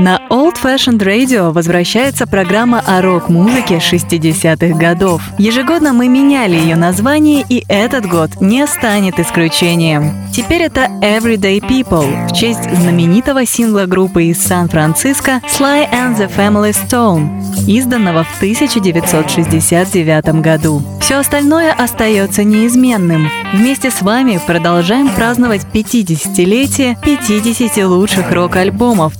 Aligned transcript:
На 0.00 0.18
Old 0.30 0.54
Fashioned 0.54 1.00
Radio 1.00 1.52
возвращается 1.52 2.26
программа 2.26 2.82
о 2.86 3.02
рок-музыке 3.02 3.74
60-х 3.74 4.78
годов. 4.78 5.20
Ежегодно 5.36 5.92
мы 5.92 6.08
меняли 6.08 6.56
ее 6.56 6.74
название, 6.74 7.44
и 7.46 7.66
этот 7.68 8.06
год 8.06 8.40
не 8.40 8.66
станет 8.66 9.20
исключением. 9.20 10.14
Теперь 10.32 10.62
это 10.62 10.88
Everyday 11.02 11.60
People 11.60 12.28
в 12.28 12.32
честь 12.32 12.64
знаменитого 12.74 13.44
сингла 13.44 13.84
группы 13.84 14.24
из 14.24 14.42
Сан-Франциско 14.42 15.42
Sly 15.46 15.86
and 15.92 16.16
the 16.16 16.34
Family 16.34 16.72
Stone, 16.72 17.66
изданного 17.66 18.24
в 18.24 18.36
1969 18.36 20.40
году. 20.40 20.82
Все 21.02 21.16
остальное 21.16 21.72
остается 21.72 22.44
неизменным. 22.44 23.28
Вместе 23.52 23.90
с 23.90 24.00
вами 24.00 24.40
продолжаем 24.46 25.10
праздновать 25.10 25.66
50-летие 25.74 26.96
50 27.04 27.84
лучших 27.84 28.32
рок-альбомов 28.32 29.12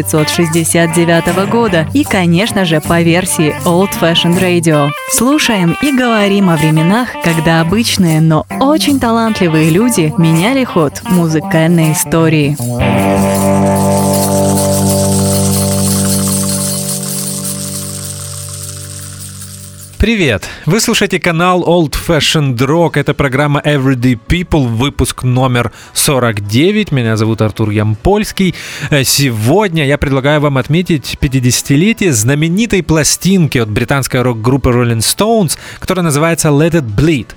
1969 0.00 1.48
года 1.50 1.86
и, 1.92 2.04
конечно 2.04 2.64
же, 2.64 2.80
по 2.80 3.02
версии 3.02 3.54
Old 3.64 3.90
Fashioned 4.00 4.40
Radio. 4.40 4.90
Слушаем 5.12 5.76
и 5.82 5.92
говорим 5.92 6.50
о 6.50 6.56
временах, 6.56 7.08
когда 7.22 7.60
обычные, 7.60 8.20
но 8.20 8.46
очень 8.60 9.00
талантливые 9.00 9.70
люди 9.70 10.12
меняли 10.18 10.64
ход 10.64 11.02
музыкальной 11.04 11.92
истории. 11.92 12.56
Привет! 19.98 20.48
Вы 20.64 20.80
слушаете 20.80 21.18
канал 21.18 21.64
Old 21.64 21.96
Fashioned 22.06 22.56
Rock. 22.56 22.92
Это 22.94 23.14
программа 23.14 23.60
Everyday 23.64 24.16
People, 24.28 24.68
выпуск 24.68 25.24
номер 25.24 25.72
49. 25.92 26.92
Меня 26.92 27.16
зовут 27.16 27.42
Артур 27.42 27.70
Ямпольский. 27.70 28.54
Э, 28.90 29.02
сегодня 29.02 29.84
я 29.84 29.98
предлагаю 29.98 30.40
вам 30.40 30.56
отметить 30.56 31.18
50-летие 31.20 32.12
знаменитой 32.12 32.84
пластинки 32.84 33.58
от 33.58 33.68
британской 33.70 34.22
рок-группы 34.22 34.70
Rolling 34.70 34.98
Stones, 34.98 35.58
которая 35.80 36.04
называется 36.04 36.50
Let 36.50 36.74
It 36.74 36.94
Bleed. 36.94 37.30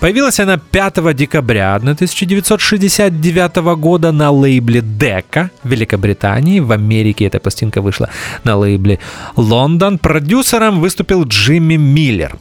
Появилась 0.00 0.40
она 0.40 0.58
5 0.58 1.14
декабря 1.14 1.76
1969 1.76 3.56
года 3.78 4.10
на 4.10 4.32
лейбле 4.32 4.80
Decca 4.80 5.50
в 5.62 5.68
Великобритании. 5.68 6.58
В 6.58 6.72
Америке 6.72 7.26
эта 7.26 7.38
пластинка 7.38 7.80
вышла 7.80 8.10
на 8.42 8.56
лейбле 8.56 8.98
London. 9.36 9.98
Продюсером 9.98 10.80
выступил 10.80 11.22
Джимми 11.22 11.76
Миллер. 11.76 12.07
Миллер. 12.08 12.32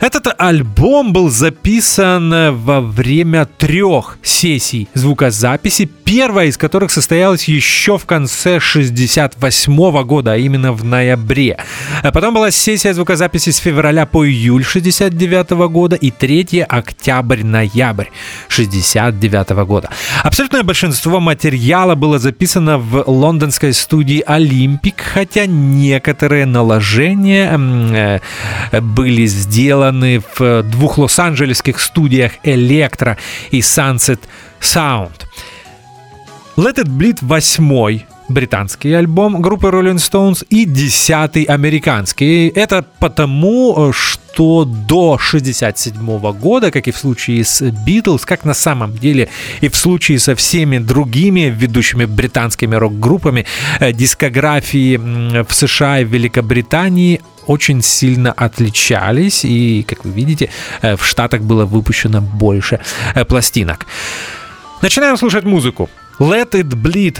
Этот 0.00 0.34
альбом 0.38 1.12
был 1.12 1.28
записан 1.28 2.56
во 2.56 2.80
время 2.80 3.44
трех 3.44 4.18
сессий 4.22 4.88
звукозаписи, 4.94 5.90
первая 6.04 6.46
из 6.46 6.56
которых 6.56 6.90
состоялась 6.90 7.44
еще 7.44 7.98
в 7.98 8.06
конце 8.06 8.60
68 8.60 10.02
года, 10.04 10.32
а 10.32 10.36
именно 10.38 10.72
в 10.72 10.84
ноябре. 10.84 11.58
А 12.02 12.10
потом 12.12 12.32
была 12.32 12.50
сессия 12.50 12.94
звукозаписи 12.94 13.50
с 13.50 13.58
февраля 13.58 14.06
по 14.06 14.26
июль 14.26 14.64
69 14.64 15.50
года 15.70 15.96
и 15.96 16.10
третья 16.10 16.64
октябрь-ноябрь 16.64 18.06
69 18.48 19.50
года. 19.66 19.90
Абсолютное 20.24 20.62
большинство 20.62 21.20
материала 21.20 21.94
было 21.94 22.18
записано 22.18 22.78
в 22.78 23.04
лондонской 23.06 23.74
студии 23.74 24.22
Олимпик, 24.26 25.02
хотя 25.02 25.44
некоторые 25.44 26.46
наложения 26.46 28.20
э, 28.72 28.80
были 28.80 29.26
сделаны 29.26 29.89
сделаны 29.90 30.22
в 30.36 30.62
двух 30.62 30.98
лос-анджелесских 30.98 31.80
студиях 31.80 32.32
Electro 32.44 33.16
и 33.50 33.60
Sunset 33.60 34.20
Sound. 34.60 35.26
Let 36.56 36.76
It 36.76 36.88
Bleed 36.88 37.18
восьмой 37.22 38.06
британский 38.28 38.92
альбом 38.92 39.42
группы 39.42 39.68
Rolling 39.68 39.96
Stones 39.96 40.46
и 40.50 40.64
десятый 40.64 41.42
американский. 41.44 42.48
Это 42.48 42.84
потому, 43.00 43.92
что 43.92 44.64
до 44.64 45.18
67 45.18 46.32
года, 46.32 46.70
как 46.70 46.86
и 46.86 46.92
в 46.92 46.96
случае 46.96 47.44
с 47.44 47.60
Beatles, 47.62 48.22
как 48.24 48.44
на 48.44 48.54
самом 48.54 48.96
деле 48.96 49.28
и 49.60 49.68
в 49.68 49.76
случае 49.76 50.18
со 50.18 50.34
всеми 50.34 50.78
другими 50.78 51.52
ведущими 51.54 52.04
британскими 52.04 52.76
рок-группами, 52.76 53.46
э, 53.80 53.92
дискографии 53.92 54.96
в 54.96 55.52
США 55.52 56.00
и 56.00 56.04
Великобритании 56.04 57.20
очень 57.46 57.82
сильно 57.82 58.32
отличались, 58.32 59.44
и, 59.44 59.84
как 59.88 60.04
вы 60.04 60.10
видите, 60.10 60.50
э, 60.82 60.96
в 60.96 61.04
Штатах 61.04 61.42
было 61.42 61.64
выпущено 61.64 62.20
больше 62.20 62.80
э, 63.14 63.24
пластинок. 63.24 63.86
Начинаем 64.82 65.16
слушать 65.16 65.44
музыку. 65.44 65.88
Let 66.18 66.52
It 66.52 66.70
Bleed 66.70 67.18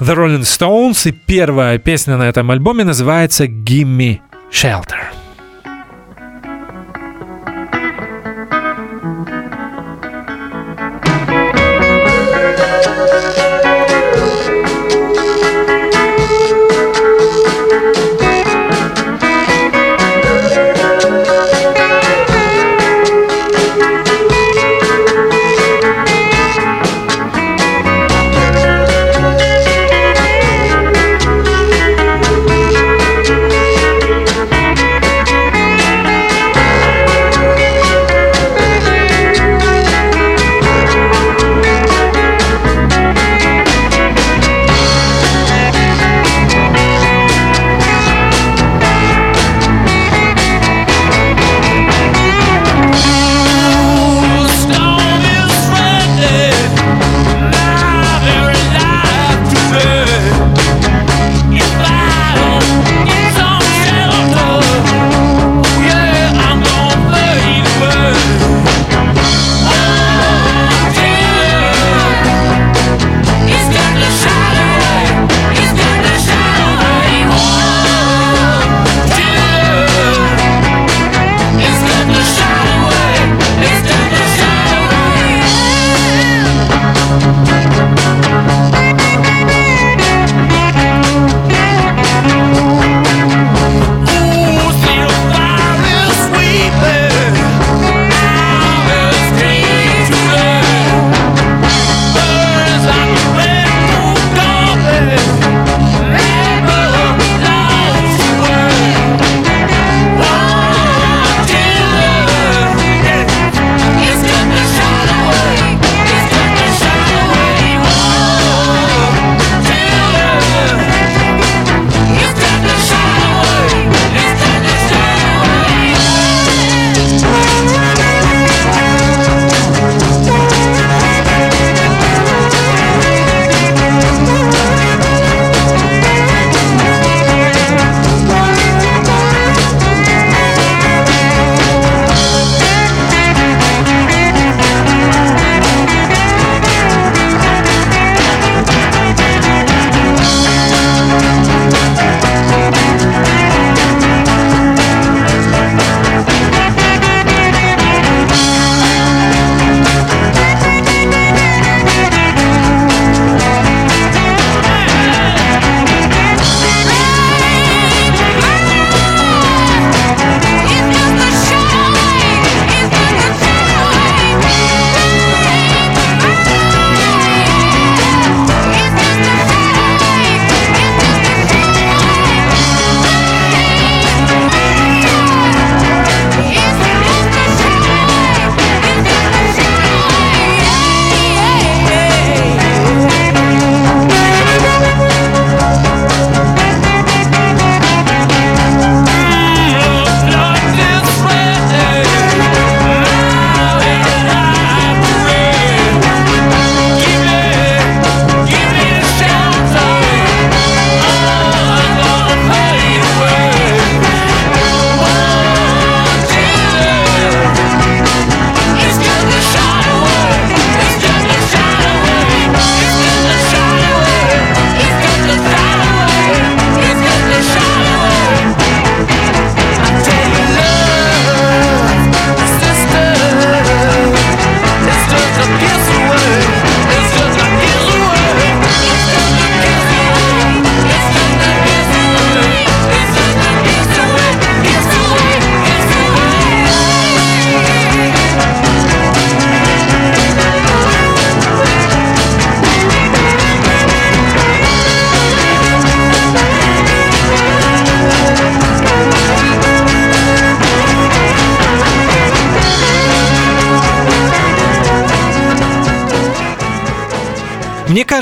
The 0.00 0.14
Rolling 0.14 0.42
Stones, 0.42 1.08
и 1.08 1.12
первая 1.12 1.78
песня 1.78 2.16
на 2.16 2.24
этом 2.24 2.50
альбоме 2.50 2.84
называется 2.84 3.44
Gimme 3.46 4.20
Shelter. 4.52 5.25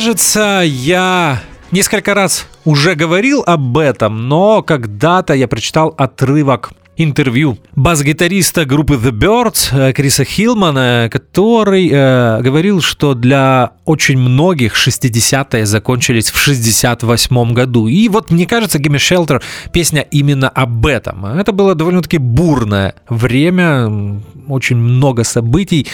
Кажется, 0.04 0.60
я 0.66 1.40
несколько 1.70 2.12
раз 2.12 2.46
уже 2.66 2.94
говорил 2.94 3.42
об 3.46 3.78
этом, 3.78 4.28
но 4.28 4.62
когда-то 4.62 5.32
я 5.32 5.48
прочитал 5.48 5.94
отрывок 5.96 6.72
интервью 6.98 7.56
бас-гитариста 7.74 8.66
группы 8.66 8.96
The 8.96 9.12
Birds 9.12 9.70
э, 9.72 9.94
Криса 9.94 10.24
Хилмана, 10.24 11.08
который 11.10 11.88
э, 11.90 12.42
говорил, 12.42 12.82
что 12.82 13.14
для 13.14 13.72
очень 13.84 14.18
многих 14.18 14.74
60-е 14.74 15.66
закончились 15.66 16.30
в 16.30 16.38
68 16.38 17.52
году. 17.52 17.86
И 17.86 18.08
вот 18.08 18.30
мне 18.30 18.46
кажется, 18.46 18.78
Gimme 18.78 18.96
Shelter 18.96 19.42
песня 19.72 20.02
именно 20.10 20.48
об 20.48 20.86
этом. 20.86 21.26
Это 21.26 21.52
было 21.52 21.74
довольно-таки 21.74 22.18
бурное 22.18 22.94
время, 23.08 24.20
очень 24.48 24.76
много 24.76 25.24
событий 25.24 25.86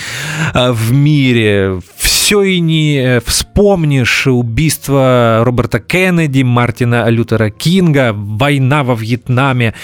э, 0.54 0.72
в 0.72 0.92
мире. 0.92 1.80
Все 1.96 2.42
и 2.42 2.60
не 2.60 2.96
э, 2.98 3.20
вспомнишь 3.20 4.26
убийство 4.26 5.40
Роберта 5.44 5.80
Кеннеди, 5.80 6.42
Мартина 6.42 7.08
Лютера 7.08 7.50
Кинга, 7.50 8.12
война 8.14 8.84
во 8.84 8.94
Вьетнаме, 8.94 9.74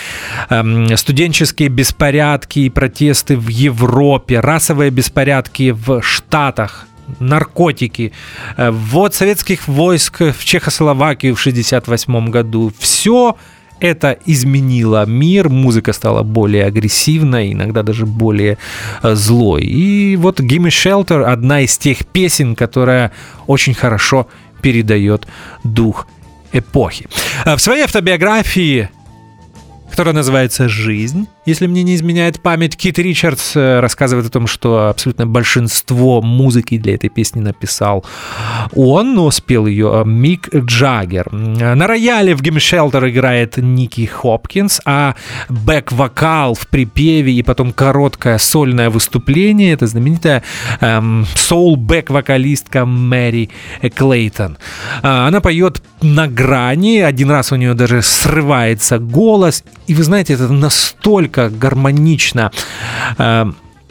эм, 0.50 0.96
студенческие 0.96 1.68
беспорядки 1.68 2.60
и 2.60 2.70
протесты 2.70 3.36
в 3.36 3.48
Европе, 3.48 4.40
расовые 4.40 4.90
беспорядки 4.90 5.72
в 5.72 6.02
Штатах, 6.02 6.86
наркотики, 7.20 8.12
э, 8.56 8.70
ввод 8.70 9.14
советских 9.14 9.68
войск 9.68 10.20
в 10.20 10.44
Чехословакию 10.44 11.34
в 11.34 11.40
1968 11.40 12.30
году. 12.30 12.72
Все 12.78 13.36
это 13.80 14.16
изменило 14.26 15.04
мир, 15.06 15.48
музыка 15.48 15.92
стала 15.92 16.22
более 16.22 16.64
агрессивной, 16.64 17.52
иногда 17.52 17.82
даже 17.82 18.06
более 18.06 18.58
э, 19.02 19.14
злой. 19.14 19.62
И 19.62 20.16
вот 20.16 20.40
Gimme 20.40 20.68
Shelter 20.68 21.24
одна 21.24 21.60
из 21.60 21.76
тех 21.78 22.06
песен, 22.06 22.54
которая 22.54 23.12
очень 23.46 23.74
хорошо 23.74 24.28
передает 24.62 25.26
дух 25.64 26.06
эпохи. 26.52 27.06
Э, 27.44 27.56
в 27.56 27.60
своей 27.60 27.82
автобиографии 27.82 28.88
которая 29.90 30.14
называется 30.14 30.68
«Жизнь». 30.68 31.26
Если 31.46 31.68
мне 31.68 31.84
не 31.84 31.94
изменяет 31.94 32.40
память, 32.42 32.76
Кит 32.76 32.98
Ричардс 32.98 33.56
э, 33.56 33.80
рассказывает 33.80 34.26
о 34.26 34.30
том, 34.30 34.46
что 34.48 34.88
абсолютно 34.88 35.26
большинство 35.26 36.20
музыки 36.20 36.76
для 36.76 36.94
этой 36.94 37.08
песни 37.08 37.40
написал 37.40 38.04
он, 38.74 39.14
но 39.14 39.30
спел 39.30 39.66
ее 39.66 40.02
э, 40.02 40.08
Мик 40.08 40.52
Джаггер. 40.54 41.32
На 41.32 41.86
рояле 41.86 42.34
в 42.34 42.42
Гим 42.42 42.58
Шелтер 42.58 43.08
играет 43.08 43.58
Ники 43.58 44.06
Хопкинс, 44.06 44.80
а 44.84 45.14
бэк-вокал 45.48 46.54
в 46.54 46.66
припеве 46.66 47.32
и 47.32 47.42
потом 47.42 47.72
короткое 47.72 48.38
сольное 48.38 48.90
выступление— 48.90 49.72
это 49.74 49.86
знаменитая 49.86 50.42
эм, 50.80 51.26
соул-бэк-вокалистка 51.34 52.86
Мэри 52.86 53.50
Клейтон. 53.94 54.58
Э, 55.02 55.26
она 55.26 55.40
поет 55.40 55.82
на 56.02 56.26
грани, 56.26 56.98
один 56.98 57.30
раз 57.30 57.52
у 57.52 57.56
нее 57.56 57.74
даже 57.74 58.02
срывается 58.02 58.98
голос, 58.98 59.64
и 59.86 59.94
вы 59.94 60.02
знаете, 60.02 60.34
это 60.34 60.48
настолько 60.48 61.48
гармонично 61.48 62.50
э, 63.18 63.46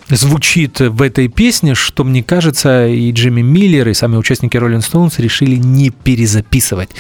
звучит 0.10 0.80
в 0.80 1.02
этой 1.02 1.28
песне, 1.28 1.76
что, 1.76 2.04
мне 2.04 2.24
кажется, 2.24 2.88
и 2.88 3.12
Джимми 3.12 3.42
Миллер, 3.42 3.88
и 3.90 3.94
сами 3.94 4.18
участники 4.18 4.58
Rolling 4.58 4.80
Stones 4.80 5.22
решили 5.22 5.56
не 5.56 5.90
перезаписывать 5.90 6.92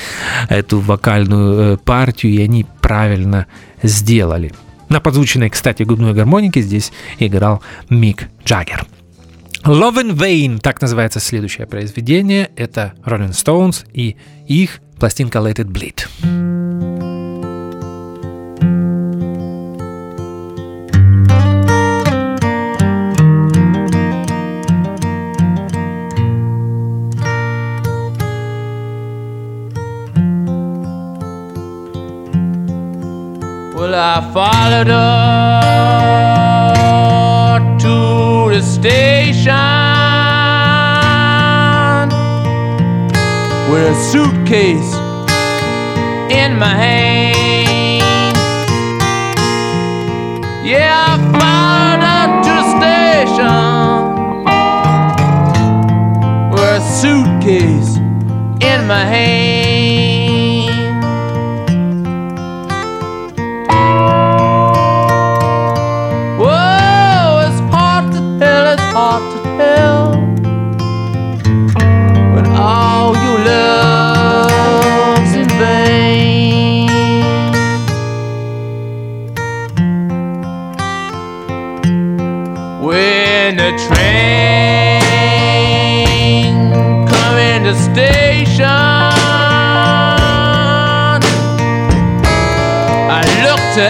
эту 0.49 0.79
вокальную 0.79 1.73
э, 1.73 1.77
партию, 1.77 2.33
и 2.33 2.41
они 2.41 2.65
правильно 2.81 3.47
сделали. 3.83 4.53
На 4.89 4.99
подзвученной, 4.99 5.49
кстати, 5.49 5.83
губной 5.83 6.13
гармонике 6.13 6.61
здесь 6.61 6.91
играл 7.19 7.61
Мик 7.89 8.29
Джаггер. 8.45 8.85
Love 9.63 10.03
in 10.03 10.11
Vain, 10.15 10.59
так 10.59 10.79
называется 10.81 11.19
следующее 11.19 11.65
произведение. 11.65 12.51
Это 12.55 12.93
Rolling 13.03 13.31
Stones 13.31 13.85
и 13.93 14.15
их 14.47 14.79
пластинка 14.99 15.39
Let 15.39 15.55
It 15.55 15.71
Bleed. 15.71 16.44
I 33.97 34.19
followed 34.33 34.87
her 34.87 35.77
to 37.79 38.49
the 38.53 38.61
station 38.61 39.53
with 43.71 43.87
a 43.89 43.95
suitcase 44.11 44.93
in 46.29 46.57
my 46.59 46.75
hand. 46.75 48.35
Yeah, 50.65 51.05
I 51.07 51.15
followed 51.39 52.03
her 52.11 52.27
to 52.43 52.53
the 52.59 52.67
station 52.75 53.61
with 56.51 56.81
a 56.81 56.83
suitcase 56.99 57.91
in 58.61 58.79
my 58.87 59.05
hand. 59.05 59.64
The 87.65 87.73
station. 87.73 88.63
I 93.09 93.23
look 93.41 93.61
to 93.73 93.85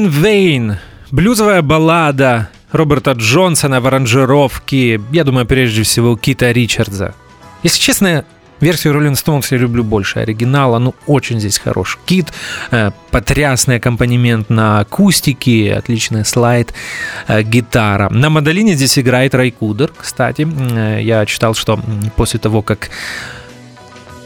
And 0.00 0.08
Vain. 0.08 0.76
Блюзовая 1.10 1.60
баллада 1.60 2.48
Роберта 2.72 3.12
Джонсона 3.12 3.82
в 3.82 3.86
аранжировке, 3.86 4.98
я 5.12 5.24
думаю, 5.24 5.44
прежде 5.44 5.82
всего, 5.82 6.16
Кита 6.16 6.52
Ричардса. 6.52 7.14
Если 7.62 7.78
честно, 7.78 8.24
версию 8.60 8.94
Rolling 8.94 9.12
Stones 9.12 9.48
я 9.50 9.58
люблю 9.58 9.84
больше 9.84 10.20
оригинала, 10.20 10.78
ну, 10.78 10.94
очень 11.06 11.38
здесь 11.38 11.58
хорош. 11.58 11.98
Кит, 12.06 12.32
э, 12.70 12.92
потрясный 13.10 13.76
аккомпанемент 13.76 14.48
на 14.48 14.80
акустике, 14.80 15.74
отличный 15.74 16.24
слайд, 16.24 16.72
э, 17.28 17.42
гитара. 17.42 18.08
На 18.08 18.30
мандолине 18.30 18.72
здесь 18.72 18.98
играет 18.98 19.34
Райкудер, 19.34 19.92
кстати. 19.94 20.48
Э, 20.48 21.02
я 21.02 21.26
читал, 21.26 21.52
что 21.52 21.78
после 22.16 22.40
того, 22.40 22.62
как 22.62 22.88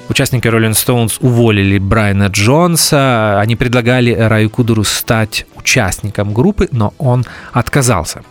Участники 0.08 0.46
Rolling 0.46 0.72
Stones 0.72 1.16
уволили 1.20 1.78
Брайана 1.78 2.26
Джонса. 2.26 3.40
Они 3.40 3.56
предлагали 3.56 4.12
Раю 4.12 4.50
Кудеру 4.50 4.84
стать 4.84 5.46
участником 5.64 6.34
группы, 6.34 6.68
но 6.72 6.92
он 6.98 7.24
отказался. 7.52 8.22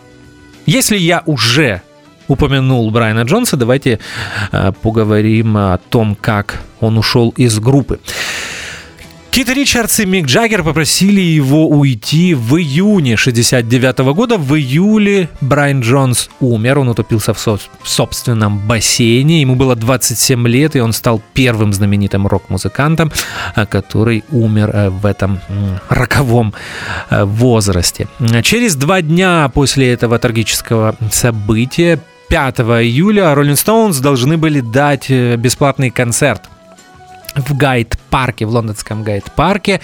Если 0.66 0.96
я 0.96 1.22
уже 1.26 1.82
упомянул 2.28 2.90
Брайана 2.90 3.22
Джонса, 3.24 3.56
давайте 3.56 3.98
э, 4.52 4.72
поговорим 4.82 5.56
о 5.56 5.78
том, 5.90 6.16
как 6.20 6.62
он 6.80 6.96
ушел 6.96 7.34
из 7.36 7.58
группы. 7.58 7.98
Кит 9.34 9.48
Ричардс 9.48 9.98
и 9.98 10.06
Мик 10.06 10.26
Джаггер 10.26 10.62
попросили 10.62 11.20
его 11.20 11.68
уйти 11.68 12.34
в 12.34 12.56
июне 12.56 13.16
69 13.16 14.14
года. 14.14 14.38
В 14.38 14.54
июле 14.54 15.28
Брайан 15.40 15.80
Джонс 15.80 16.30
умер, 16.38 16.78
он 16.78 16.90
утопился 16.90 17.34
в, 17.34 17.40
со- 17.40 17.56
в 17.56 17.88
собственном 17.88 18.60
бассейне. 18.60 19.40
Ему 19.40 19.56
было 19.56 19.74
27 19.74 20.46
лет, 20.46 20.76
и 20.76 20.80
он 20.80 20.92
стал 20.92 21.20
первым 21.32 21.72
знаменитым 21.72 22.28
рок-музыкантом, 22.28 23.10
э, 23.56 23.66
который 23.66 24.22
умер 24.30 24.70
э, 24.72 24.90
в 24.90 25.04
этом 25.04 25.40
роковом 25.88 26.54
э, 27.10 27.24
возрасте. 27.24 28.06
Через 28.44 28.76
два 28.76 29.02
дня 29.02 29.50
после 29.52 29.92
этого 29.92 30.20
трагического 30.20 30.94
события 31.10 31.98
5 32.28 32.60
июля 32.60 33.24
Rolling 33.34 33.54
Stones 33.54 34.00
должны 34.00 34.36
были 34.36 34.60
дать 34.60 35.10
бесплатный 35.10 35.90
концерт 35.90 36.42
в 37.34 37.56
Гайд-парке, 37.56 38.46
в 38.46 38.50
лондонском 38.50 39.02
Гайд-парке. 39.02 39.80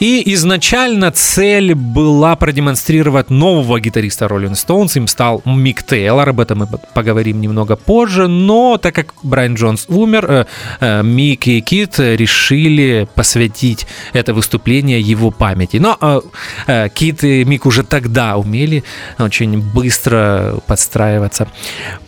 И 0.00 0.32
изначально 0.34 1.10
цель 1.10 1.74
была 1.74 2.36
продемонстрировать 2.36 3.30
нового 3.30 3.80
гитариста 3.80 4.26
Rolling 4.26 4.52
Stones. 4.52 4.96
Им 4.96 5.08
стал 5.08 5.42
Мик 5.44 5.82
Тейлор, 5.82 6.28
об 6.28 6.40
этом 6.40 6.58
мы 6.58 6.66
поговорим 6.94 7.40
немного 7.40 7.76
позже. 7.76 8.28
Но 8.28 8.78
так 8.78 8.94
как 8.94 9.14
Брайан 9.22 9.54
Джонс 9.54 9.86
умер, 9.88 10.26
э, 10.28 10.44
э, 10.80 11.02
Мик 11.02 11.46
и 11.48 11.60
Кит 11.60 11.98
решили 11.98 13.08
посвятить 13.14 13.86
это 14.12 14.34
выступление 14.34 15.00
его 15.00 15.30
памяти. 15.30 15.78
Но 15.78 16.22
э, 16.66 16.88
Кит 16.94 17.24
и 17.24 17.44
Мик 17.44 17.66
уже 17.66 17.82
тогда 17.82 18.36
умели 18.36 18.84
очень 19.18 19.60
быстро 19.60 20.58
подстраиваться 20.66 21.48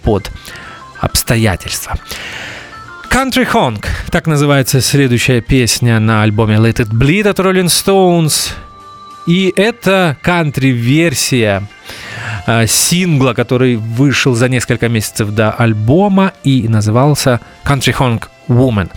под 0.02 0.30
обстоятельства. 1.00 1.99
Country 3.20 3.46
Honk, 3.52 3.84
так 4.10 4.26
называется 4.26 4.80
следующая 4.80 5.42
песня 5.42 6.00
на 6.00 6.22
альбоме 6.22 6.56
Let 6.56 6.76
It 6.76 6.88
Bleed 6.88 7.28
от 7.28 7.38
Rolling 7.38 7.66
Stones. 7.66 8.52
И 9.26 9.52
это 9.56 10.16
кантри-версия 10.22 11.64
э, 12.46 12.66
сингла, 12.66 13.34
который 13.34 13.76
вышел 13.76 14.34
за 14.34 14.48
несколько 14.48 14.88
месяцев 14.88 15.34
до 15.34 15.50
альбома 15.50 16.32
и 16.44 16.66
назывался 16.66 17.42
Country 17.62 17.94
Honk 17.94 18.22
Woman. 18.48 18.90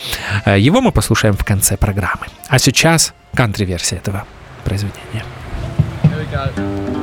Э, 0.45 0.57
его 0.57 0.79
мы 0.79 0.93
послушаем 0.93 1.35
в 1.35 1.43
конце 1.43 1.75
программы. 1.75 2.27
А 2.47 2.59
сейчас 2.59 3.13
кантри-версия 3.35 3.97
этого 3.97 4.23
произведения. 4.63 5.25
Here 6.03 6.17
we 6.17 6.31
go. 6.31 7.02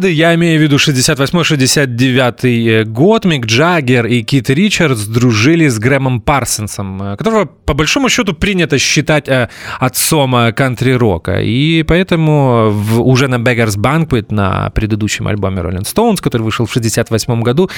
Годы, 0.00 0.12
я 0.12 0.34
имею 0.34 0.58
в 0.58 0.62
виду 0.62 0.76
68-69 0.76 2.84
год, 2.84 3.26
Мик 3.26 3.44
Джаггер 3.44 4.06
и 4.06 4.22
Кит 4.22 4.48
Ричардс 4.48 5.04
дружили 5.04 5.68
с 5.68 5.78
Грэмом 5.78 6.22
Парсонсом, 6.22 7.02
э, 7.02 7.18
которого 7.18 7.44
по 7.44 7.74
большому 7.74 8.08
счету 8.08 8.32
принято 8.32 8.78
считать 8.78 9.28
э, 9.28 9.50
отцом 9.78 10.34
э, 10.36 10.52
кантри-рока. 10.52 11.42
И 11.42 11.82
поэтому 11.82 12.70
в, 12.70 13.02
уже 13.02 13.28
на 13.28 13.34
Beggars 13.34 13.76
Banquet, 13.76 14.28
на 14.30 14.70
предыдущем 14.70 15.28
альбоме 15.28 15.60
Rolling 15.60 15.84
Stones, 15.84 16.22
который 16.22 16.40
вышел 16.42 16.64
в 16.64 16.72
68 16.72 17.42
году, 17.42 17.68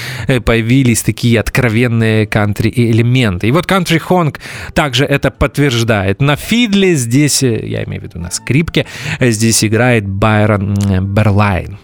появились 0.44 1.02
такие 1.02 1.40
откровенные 1.40 2.26
кантри-элементы. 2.26 3.48
И 3.48 3.50
вот 3.50 3.66
Country 3.66 4.00
Honk 4.08 4.38
также 4.74 5.04
это 5.04 5.32
подтверждает. 5.32 6.22
На 6.22 6.36
фидле 6.36 6.94
здесь, 6.94 7.42
я 7.42 7.82
имею 7.82 8.00
в 8.00 8.04
виду 8.04 8.20
на 8.20 8.30
скрипке, 8.30 8.86
здесь 9.20 9.64
играет 9.64 10.06
Байрон 10.06 10.76
Берлайн. 11.02 11.78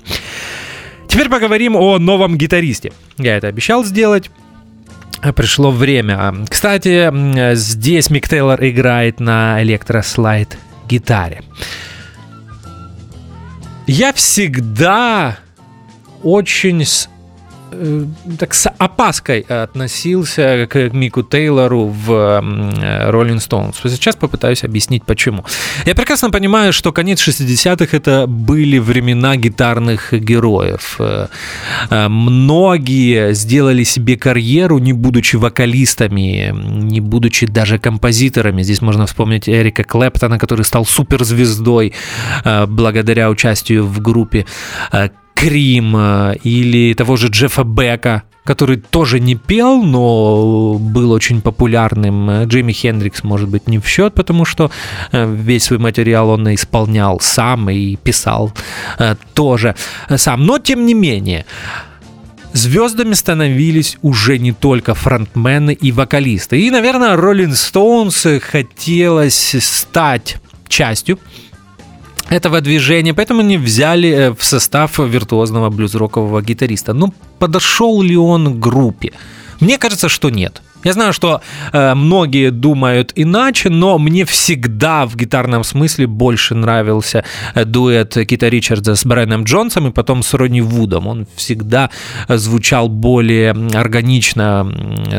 Теперь 1.09 1.29
поговорим 1.29 1.75
о 1.75 1.99
новом 1.99 2.37
гитаристе. 2.37 2.93
Я 3.17 3.37
это 3.37 3.49
обещал 3.49 3.85
сделать. 3.85 4.31
Пришло 5.35 5.71
время. 5.71 6.45
Кстати, 6.49 7.11
здесь 7.55 8.11
Мик 8.11 8.29
Тейлор 8.29 8.63
играет 8.65 9.19
на 9.19 9.61
электрослайд 9.63 10.57
гитаре. 10.89 11.43
Я 13.87 14.13
всегда 14.13 15.39
очень 16.23 16.85
так 18.39 18.55
с 18.55 18.69
опаской 18.79 19.41
относился 19.41 20.67
к 20.71 20.93
Мику 20.93 21.23
Тейлору 21.23 21.87
в 21.87 22.11
Rolling 22.11 23.39
Stones. 23.39 23.75
Сейчас 23.89 24.17
попытаюсь 24.17 24.65
объяснить, 24.65 25.05
почему. 25.05 25.45
Я 25.87 25.95
прекрасно 25.95 26.31
понимаю, 26.31 26.73
что 26.73 26.93
конец 26.93 27.27
60-х 27.27 27.97
это 27.97 28.27
были 28.27 28.79
времена 28.79 29.37
гитарных 29.37 30.13
героев. 30.13 30.97
Э, 30.99 31.29
э, 31.91 32.09
многие 32.09 33.35
сделали 33.35 33.85
себе 33.85 34.17
карьеру, 34.17 34.79
не 34.79 34.93
будучи 34.93 35.37
вокалистами, 35.37 36.53
не 36.53 37.01
будучи 37.01 37.47
даже 37.47 37.79
композиторами. 37.79 38.63
Здесь 38.63 38.83
можно 38.83 39.07
вспомнить 39.07 39.49
Эрика 39.49 39.85
Клэптона, 39.85 40.39
который 40.39 40.65
стал 40.65 40.85
суперзвездой 40.85 41.93
благодаря 42.45 43.31
участию 43.31 43.87
в 43.87 44.01
группе 44.01 44.47
Крим 45.39 45.95
э, 45.97 46.35
или 46.43 46.95
того 46.95 47.17
же 47.17 47.29
Джеффа 47.29 47.63
Бека, 47.63 48.25
который 48.43 48.77
тоже 48.77 49.21
не 49.21 49.37
пел, 49.37 49.81
но 49.81 50.75
был 50.81 51.13
очень 51.13 51.41
популярным. 51.41 52.45
Джимми 52.47 52.73
Хендрикс, 52.73 53.23
может 53.23 53.49
быть, 53.49 53.69
не 53.69 53.79
в 53.79 53.87
счет, 53.87 54.15
потому 54.15 54.45
что 54.45 54.73
э, 55.13 55.33
весь 55.33 55.65
свой 55.65 55.79
материал 55.79 56.31
он 56.31 56.53
исполнял 56.53 57.21
сам 57.21 57.71
и 57.71 57.95
писал 57.95 58.53
э, 58.99 59.15
тоже 59.35 59.77
сам. 60.17 60.45
Но, 60.45 60.59
тем 60.59 60.85
не 60.87 60.95
менее, 60.95 61.47
звездами 62.53 63.15
становились 63.15 63.97
уже 64.03 64.39
не 64.39 64.51
только 64.51 64.95
фронтмены 64.95 65.73
и 65.73 65.93
вокалисты. 65.93 66.61
И, 66.61 66.69
наверное, 66.73 67.15
Роллинг 67.15 67.55
Стоунс 67.55 68.27
хотелось 68.43 69.55
стать 69.61 70.39
частью 70.67 71.21
этого 72.31 72.61
движения, 72.61 73.15
поэтому 73.15 73.41
они 73.41 73.59
взяли 73.59 74.09
э, 74.09 74.31
в 74.31 74.43
состав 74.43 74.99
виртуозного 74.99 75.71
блюз-рокового 75.71 76.43
гитариста. 76.43 76.95
Ну, 76.95 77.13
подошел 77.39 78.03
ли 78.03 78.17
он 78.17 78.55
к 78.55 78.59
группе? 78.59 79.13
Мне 79.61 79.79
кажется, 79.79 80.09
что 80.09 80.31
нет. 80.31 80.63
Я 80.85 80.93
знаю, 80.93 81.13
что 81.13 81.41
э, 81.73 81.95
многие 81.95 82.51
думают 82.51 83.13
иначе, 83.17 83.69
но 83.69 83.99
мне 83.99 84.25
всегда 84.25 85.07
в 85.07 85.17
гитарном 85.17 85.65
смысле 85.65 86.07
больше 86.07 86.55
нравился 86.55 87.25
э, 87.55 87.65
дуэт 87.65 88.17
Кита 88.29 88.49
Ричардса 88.49 88.95
с 88.95 89.05
Брайаном 89.05 89.43
Джонсом 89.43 89.89
и 89.89 89.91
потом 89.91 90.23
с 90.23 90.35
Ронни 90.35 90.61
Вудом. 90.61 91.09
Он 91.09 91.27
всегда 91.35 91.91
звучал 92.29 92.89
более 92.89 93.51
органично 93.75 94.73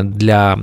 для 0.04 0.58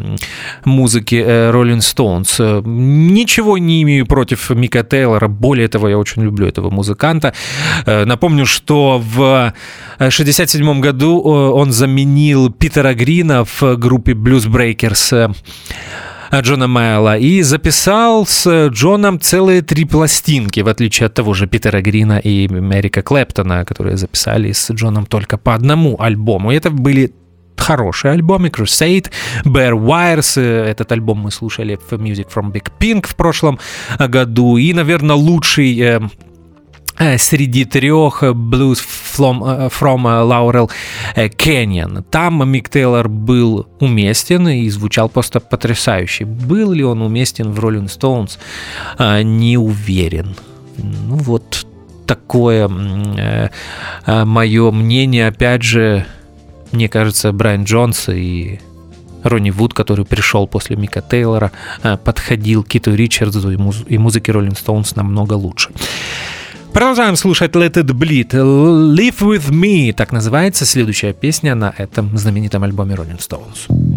музыки 0.64 1.16
э, 1.16 1.50
Rolling 1.50 1.80
Stones. 1.80 2.62
Ничего 2.66 3.58
не 3.58 3.82
имею 3.82 4.06
против 4.06 4.48
Мика 4.48 4.82
Тейлора, 4.82 5.28
более 5.28 5.68
того, 5.68 5.90
я 5.90 5.98
очень 5.98 6.22
люблю 6.22 6.46
этого 6.46 6.70
музыканта. 6.70 7.34
Э, 7.84 8.06
напомню, 8.06 8.46
что 8.46 8.98
в 8.98 9.52
1967 9.96 10.80
году 10.80 11.20
он 11.20 11.72
заменил 11.72 12.50
Питера 12.50 12.94
Грина 12.94 13.44
в 13.44 13.76
группе 13.76 14.12
Blues 14.12 14.48
Breakers 14.48 14.85
с 14.94 15.12
э, 15.12 16.40
Джона 16.40 16.66
Майла 16.66 17.18
и 17.18 17.42
записал 17.42 18.26
с 18.26 18.68
Джоном 18.68 19.20
целые 19.20 19.62
три 19.62 19.84
пластинки, 19.84 20.60
в 20.60 20.68
отличие 20.68 21.06
от 21.06 21.14
того 21.14 21.34
же 21.34 21.46
Питера 21.46 21.80
Грина 21.80 22.18
и 22.18 22.46
Эрика 22.46 23.02
Клэптона, 23.02 23.64
которые 23.64 23.96
записали 23.96 24.52
с 24.52 24.70
Джоном 24.70 25.06
только 25.06 25.38
по 25.38 25.54
одному 25.54 25.96
альбому. 26.00 26.52
И 26.52 26.56
это 26.56 26.70
были 26.70 27.12
хорошие 27.56 28.12
альбомы. 28.12 28.48
Crusade, 28.48 29.10
Bear 29.44 29.72
Wires. 29.72 30.40
Э, 30.40 30.70
этот 30.70 30.92
альбом 30.92 31.18
мы 31.18 31.30
слушали 31.30 31.78
в 31.90 31.92
Music 31.94 32.28
from 32.34 32.52
Big 32.52 32.68
Pink 32.78 33.06
в 33.06 33.16
прошлом 33.16 33.58
году. 33.98 34.56
И, 34.56 34.72
наверное, 34.72 35.16
лучший 35.16 35.78
э, 35.80 36.00
Э, 36.00 36.08
среди 37.18 37.64
трех 37.64 38.22
Blues 38.22 38.78
from, 38.78 39.42
э, 39.44 39.68
from 39.68 40.04
Laurel 40.04 40.70
Canyon. 41.14 42.04
Там 42.10 42.48
Мик 42.48 42.68
Тейлор 42.68 43.08
был 43.08 43.66
уместен 43.80 44.48
и 44.48 44.68
звучал 44.70 45.08
просто 45.08 45.40
потрясающе. 45.40 46.24
Был 46.24 46.72
ли 46.72 46.84
он 46.84 47.02
уместен 47.02 47.52
в 47.52 47.58
Rolling 47.58 47.86
Stones, 47.86 48.38
э, 48.98 49.22
не 49.22 49.58
уверен. 49.58 50.34
Ну 50.78 51.16
вот 51.16 51.66
такое 52.06 52.68
мое 54.06 54.70
мнение. 54.70 55.28
Опять 55.28 55.62
же, 55.62 56.06
мне 56.72 56.88
кажется, 56.88 57.32
Брайан 57.32 57.64
Джонс 57.64 58.08
и 58.08 58.60
Ронни 59.24 59.50
Вуд, 59.50 59.74
который 59.74 60.04
пришел 60.04 60.46
после 60.46 60.76
Мика 60.76 61.00
Тейлора, 61.02 61.50
подходил 62.04 62.62
Киту 62.62 62.94
Ричардсу 62.94 63.50
и, 63.50 63.58
и 63.88 63.98
музыке 63.98 64.32
Rolling 64.32 64.56
Stones 64.56 64.92
намного 64.94 65.32
лучше. 65.34 65.70
Продолжаем 66.76 67.16
слушать 67.16 67.52
Let 67.52 67.72
It 67.72 67.86
Bleed. 67.86 68.32
Live 68.32 69.20
With 69.20 69.50
Me, 69.50 69.94
так 69.94 70.12
называется 70.12 70.66
следующая 70.66 71.14
песня 71.14 71.54
на 71.54 71.72
этом 71.74 72.18
знаменитом 72.18 72.64
альбоме 72.64 72.94
Rolling 72.94 73.18
Stones. 73.18 73.95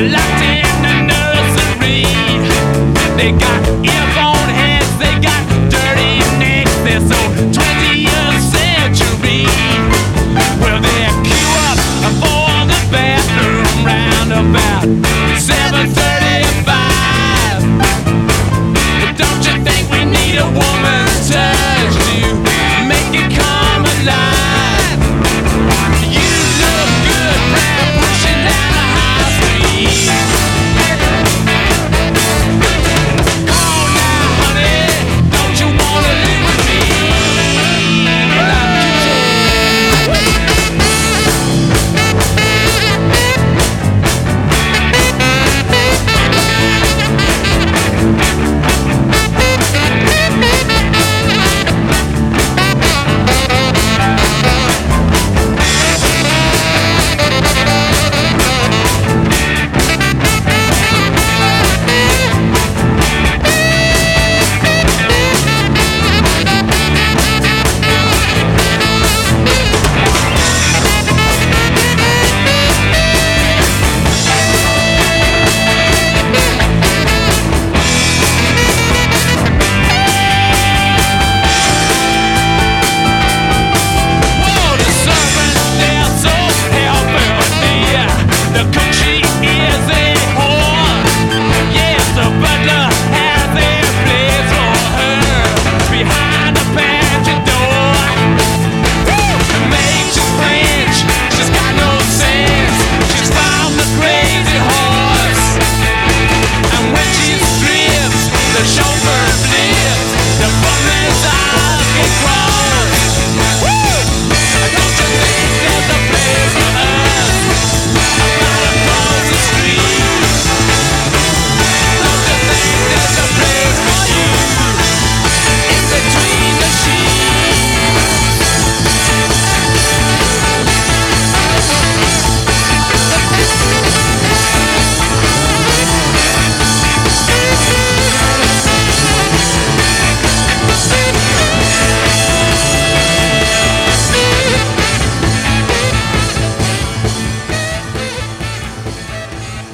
I 0.00 0.06
like 0.08 0.39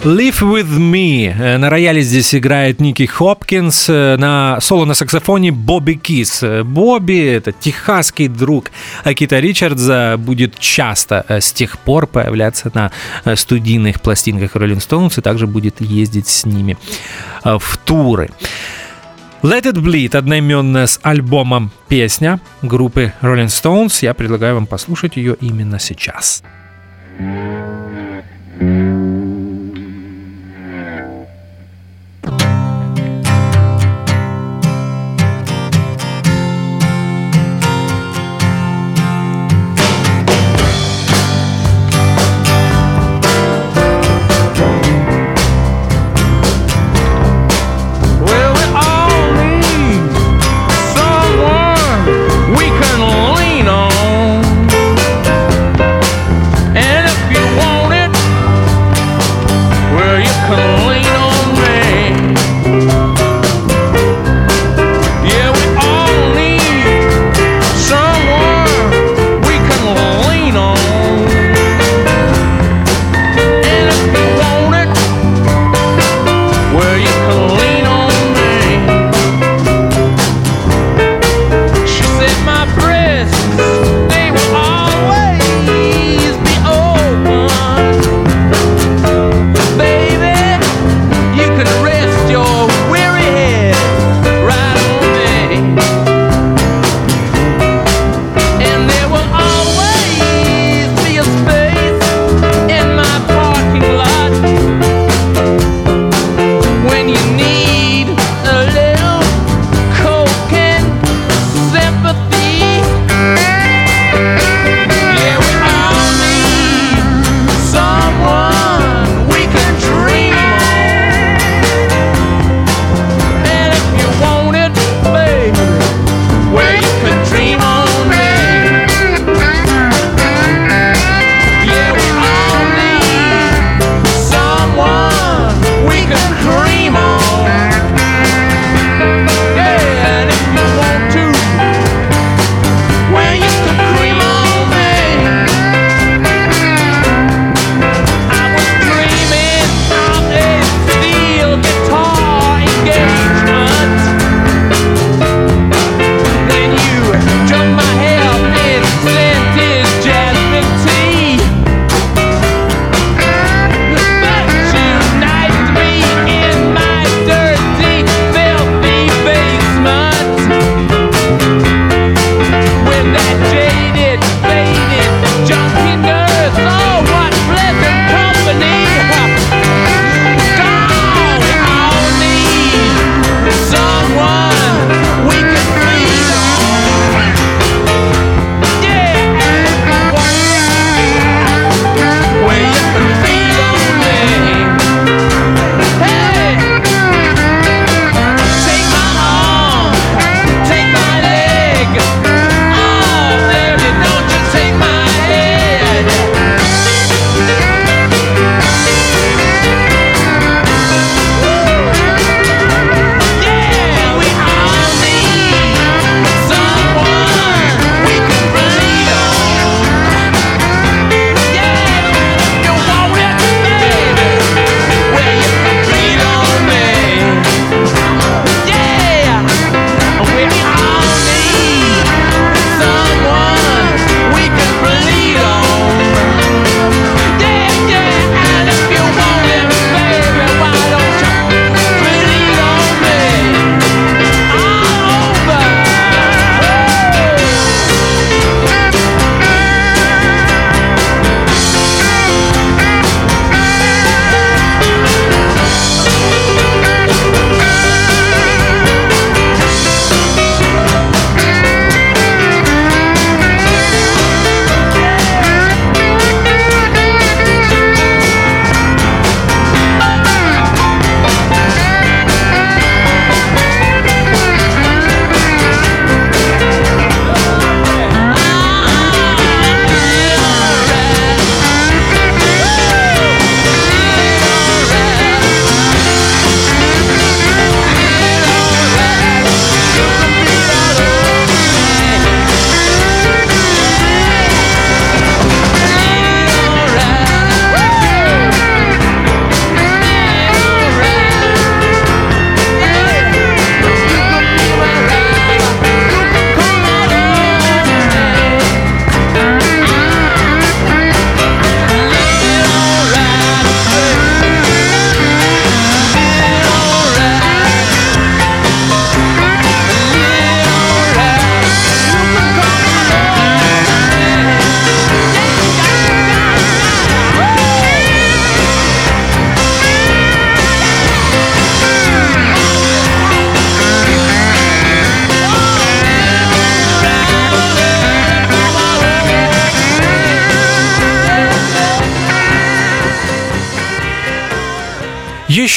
Live 0.06 0.40
With 0.42 0.78
Me. 0.78 1.34
Э, 1.36 1.58
на 1.58 1.68
рояле 1.68 2.00
здесь 2.00 2.32
играет 2.32 2.80
Ники 2.80 3.06
Хопкинс, 3.06 3.86
э, 3.88 4.16
на 4.16 4.60
соло 4.60 4.84
на 4.84 4.94
саксофоне 4.94 5.50
Бобби 5.50 5.94
Кис. 5.94 6.44
Э, 6.44 6.62
Бобби— 6.62 7.18
это 7.34 7.50
техасский 7.50 8.28
друг 8.28 8.70
Акита 9.02 9.40
Ричардса, 9.40 10.14
будет 10.16 10.60
часто 10.60 11.26
с 11.28 11.52
тех 11.52 11.80
пор 11.80 12.06
появляться 12.06 12.70
на 12.72 13.36
студийных 13.36 14.00
пластинках 14.00 14.54
Rolling 14.54 14.78
Stones 14.78 15.18
и 15.18 15.22
также 15.22 15.48
будет 15.48 15.80
ездить 15.80 16.28
с 16.28 16.46
ними 16.46 16.78
в 17.42 17.76
туры. 17.84 18.30
Let 19.42 19.64
It 19.64 19.74
Bleed, 19.74 20.16
одноименная 20.16 20.86
с 20.86 21.00
альбомом 21.02 21.72
песня 21.88 22.38
группы 22.62 23.12
Rolling 23.22 23.46
Stones. 23.46 23.98
Я 24.02 24.14
предлагаю 24.14 24.54
вам 24.54 24.66
послушать 24.66 25.16
ее 25.16 25.36
именно 25.40 25.80
сейчас. 25.80 26.44
thank 28.58 28.70
you 28.70 28.95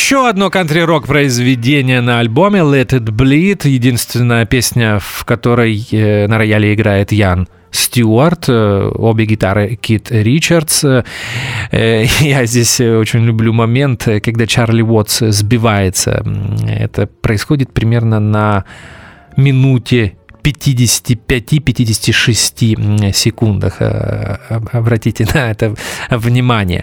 Еще 0.10 0.26
одно 0.28 0.50
кантри-рок 0.50 1.06
произведение 1.06 2.02
на 2.02 2.20
альбоме 2.20 2.62
Let 2.62 2.94
It 2.94 3.12
Bleed. 3.12 3.68
Единственная 3.68 4.48
песня, 4.48 4.98
в 4.98 5.24
которой 5.24 5.88
э, 5.92 6.26
на 6.26 6.40
рояле 6.40 6.74
играет 6.74 7.12
Ян 7.12 7.48
Стюарт, 7.70 8.50
э, 8.50 8.92
обе 8.96 9.26
гитары 9.26 9.76
Кит 9.76 10.10
Ричардс. 10.10 10.84
Э, 10.84 11.04
я 12.22 12.46
здесь 12.48 12.82
очень 12.82 13.24
люблю 13.24 13.54
момент, 13.54 14.08
когда 14.24 14.48
Чарли 14.48 14.82
Уотс 14.82 15.20
сбивается. 15.20 16.26
Это 16.68 17.06
происходит 17.06 17.72
примерно 17.72 18.20
на 18.20 18.66
минуте 19.38 20.16
55-56 20.42 23.14
секундах. 23.14 23.78
Обратите 24.72 25.28
на 25.32 25.52
это 25.52 25.76
внимание. 26.10 26.82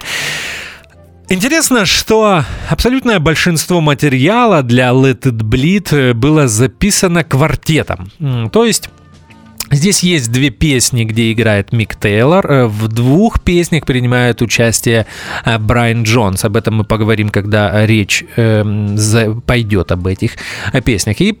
Интересно, 1.29 1.85
что 1.85 2.45
абсолютное 2.69 3.19
большинство 3.19 3.81
материала 3.81 4.63
для 4.63 4.89
Let 4.89 5.23
It 5.23 5.37
Bleed 5.41 6.13
было 6.13 6.47
записано 6.47 7.23
квартетом. 7.23 8.11
То 8.51 8.65
есть 8.65 8.89
Здесь 9.69 9.99
есть 9.99 10.31
две 10.31 10.49
песни, 10.49 11.03
где 11.03 11.31
играет 11.33 11.73
Мик 11.73 11.97
Тейлор. 11.97 12.67
В 12.67 12.87
двух 12.87 13.41
песнях 13.41 13.85
принимает 13.85 14.41
участие 14.41 15.05
э, 15.43 15.57
Брайан 15.57 16.03
Джонс. 16.03 16.45
Об 16.45 16.55
этом 16.55 16.75
мы 16.75 16.83
поговорим, 16.85 17.27
когда 17.29 17.85
речь 17.85 18.23
э, 18.37 18.63
пойдет 19.45 19.91
об 19.91 20.07
этих 20.07 20.37
э, 20.71 20.81
песнях. 20.81 21.19
И 21.19 21.37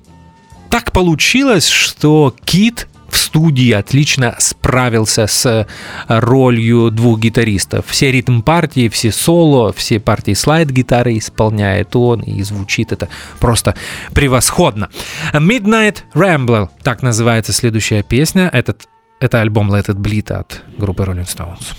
так 0.69 0.91
получилось, 0.91 1.69
что 1.69 2.35
Кит 2.43 2.89
в 3.17 3.19
студии 3.19 3.71
отлично 3.71 4.35
справился 4.37 5.25
с 5.25 5.45
э, 5.47 5.65
ролью 6.07 6.91
двух 6.91 7.19
гитаристов. 7.19 7.85
Все 7.87 8.11
ритм 8.11 8.41
партии, 8.41 8.89
все 8.89 9.11
соло, 9.11 9.73
все 9.73 9.99
партии 9.99 10.33
слайд-гитары 10.33 11.17
исполняет 11.17 11.95
он, 11.95 12.21
и 12.21 12.43
звучит 12.43 12.91
это 12.91 13.09
просто 13.39 13.73
превосходно. 14.13 14.89
Midnight 15.33 16.03
Rambler, 16.13 16.69
так 16.83 17.01
называется 17.01 17.53
следующая 17.53 18.03
песня. 18.03 18.51
Этот, 18.53 18.87
это 19.19 19.41
альбом 19.41 19.73
Let 19.73 19.87
It 19.87 19.95
Bleed 19.95 20.31
от 20.31 20.61
группы 20.77 21.03
Rolling 21.03 21.25
Stones. 21.25 21.73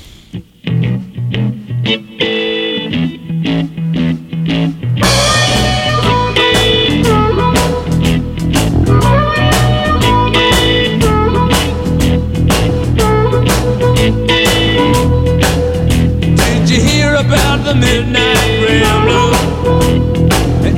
The 17.28 17.74
midnight 17.74 18.64
rambler. 18.64 19.36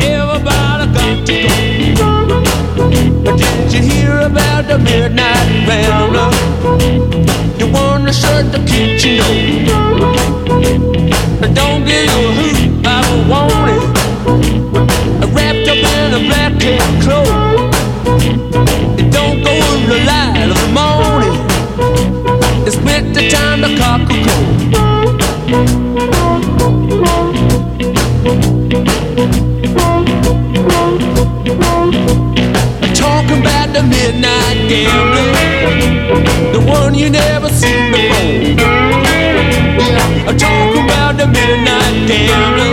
Everybody 0.03 0.87
got 0.97 1.27
to 1.27 1.37
go. 1.95 2.11
Did 3.37 3.73
you 3.73 3.83
hear 3.83 4.19
about 4.21 4.67
the 4.67 4.79
midnight 4.79 5.69
rambler? 5.69 6.31
The 7.59 7.67
one 7.73 8.05
that 8.07 8.15
shut 8.15 8.51
the 8.51 8.59
kitchen 8.67 9.19
door. 9.67 9.99
Don't 11.55 11.85
give 11.85 12.11
a 12.11 12.33
hoot, 12.39 12.85
I 12.85 12.89
don't 13.07 13.29
want 13.29 13.71
it. 13.71 13.85
Wrapped 15.33 15.69
up 15.69 15.79
in 15.95 16.15
a 16.15 16.23
black 16.27 16.53
cat 16.59 16.83
cloak. 17.05 17.29
It 18.99 19.13
don't 19.13 19.39
go 19.45 19.53
in 19.53 19.89
the 19.89 19.99
light 20.11 20.51
of 20.51 20.59
the 20.59 20.71
morning. 20.75 21.37
It's 22.67 22.77
winter 22.79 23.31
time 23.31 23.61
to 23.63 23.69
cock 23.79 24.11
a 24.11 24.15
cold. 24.25 24.80
The 33.73 33.85
midnight 33.85 34.69
gambler, 34.69 35.33
the 36.53 36.61
one 36.67 36.93
you 36.97 37.09
never 37.09 37.49
seen 37.49 37.93
before. 37.93 38.65
Yeah, 39.79 40.37
talking 40.37 40.85
about 40.85 41.17
the 41.17 41.27
midnight 41.29 42.09
gambler. 42.09 42.70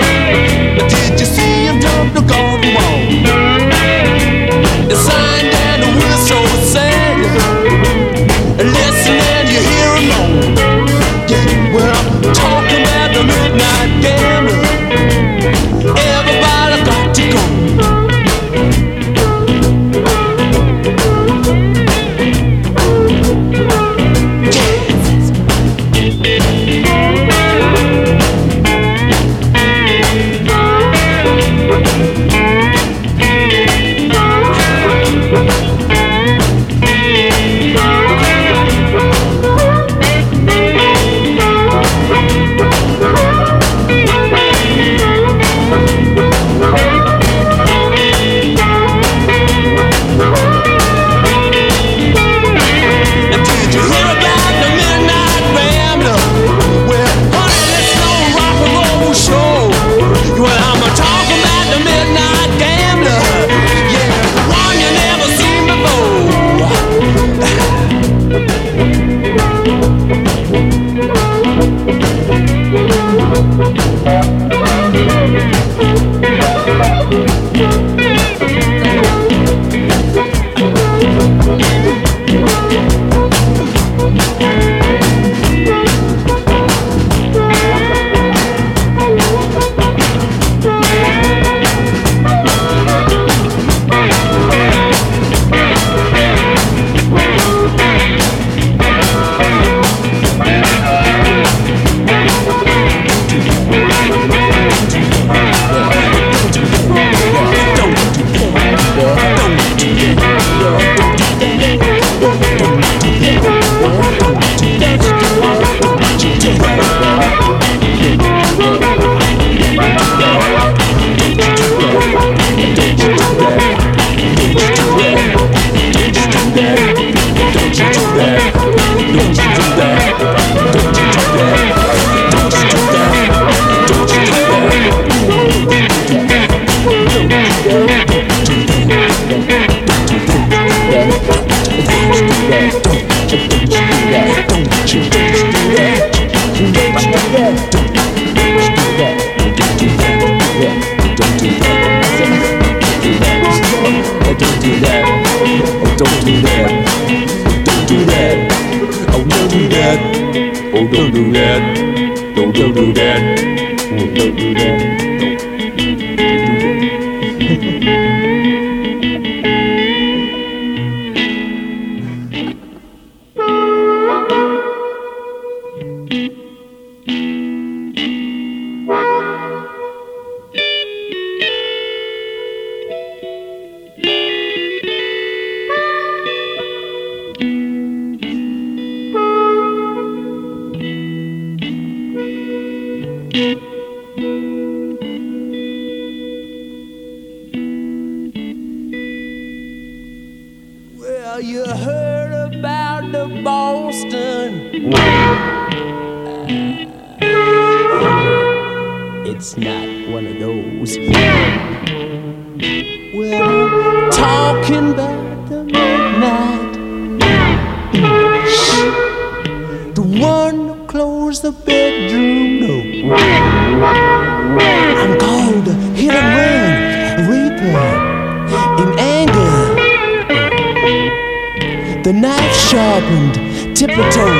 Sharpened 232.78 233.36
tiptoe. 233.76 234.38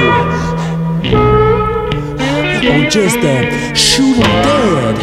Or 2.72 2.82
just 2.88 3.18
a 3.34 3.38
shoot 3.74 4.18
'em 4.24 4.34
dead. 4.46 4.96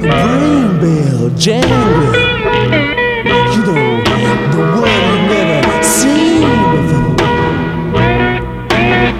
Brain 0.00 0.70
bell 0.82 1.22
jangling. 1.44 2.14
You 3.52 3.60
know, 3.66 3.88
the 4.52 4.62
one 4.82 4.98
you 5.06 5.16
never 5.30 5.82
seen 5.96 6.48
before. 6.72 7.30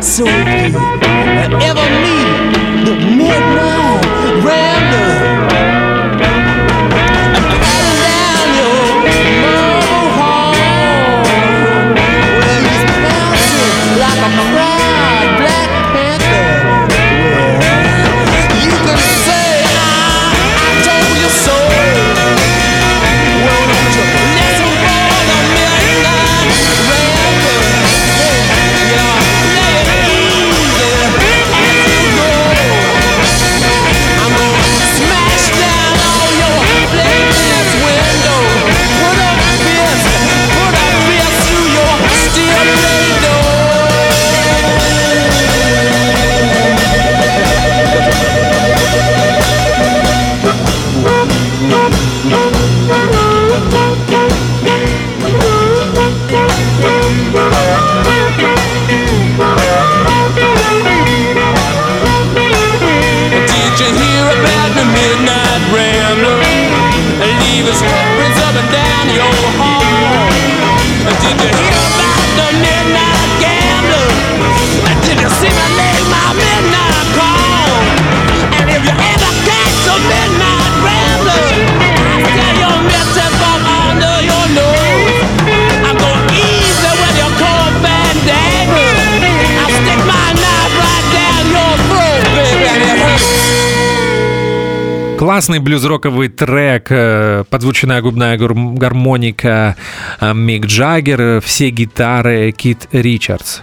So 0.01 0.25
if 0.27 0.75
you 0.75 1.57
ever 1.69 1.87
meet 2.03 2.16
Классный 95.27 95.59
блюз-роковый 95.59 96.29
трек, 96.29 96.87
э, 96.89 97.43
подзвученная 97.51 98.01
губная 98.01 98.39
гар- 98.39 98.55
гармоника 98.55 99.75
э, 100.21 100.33
Мик 100.33 100.67
Джаггер, 100.67 101.41
все 101.41 101.71
гитары 101.71 102.53
Кит 102.53 102.87
Ричардс. 102.93 103.59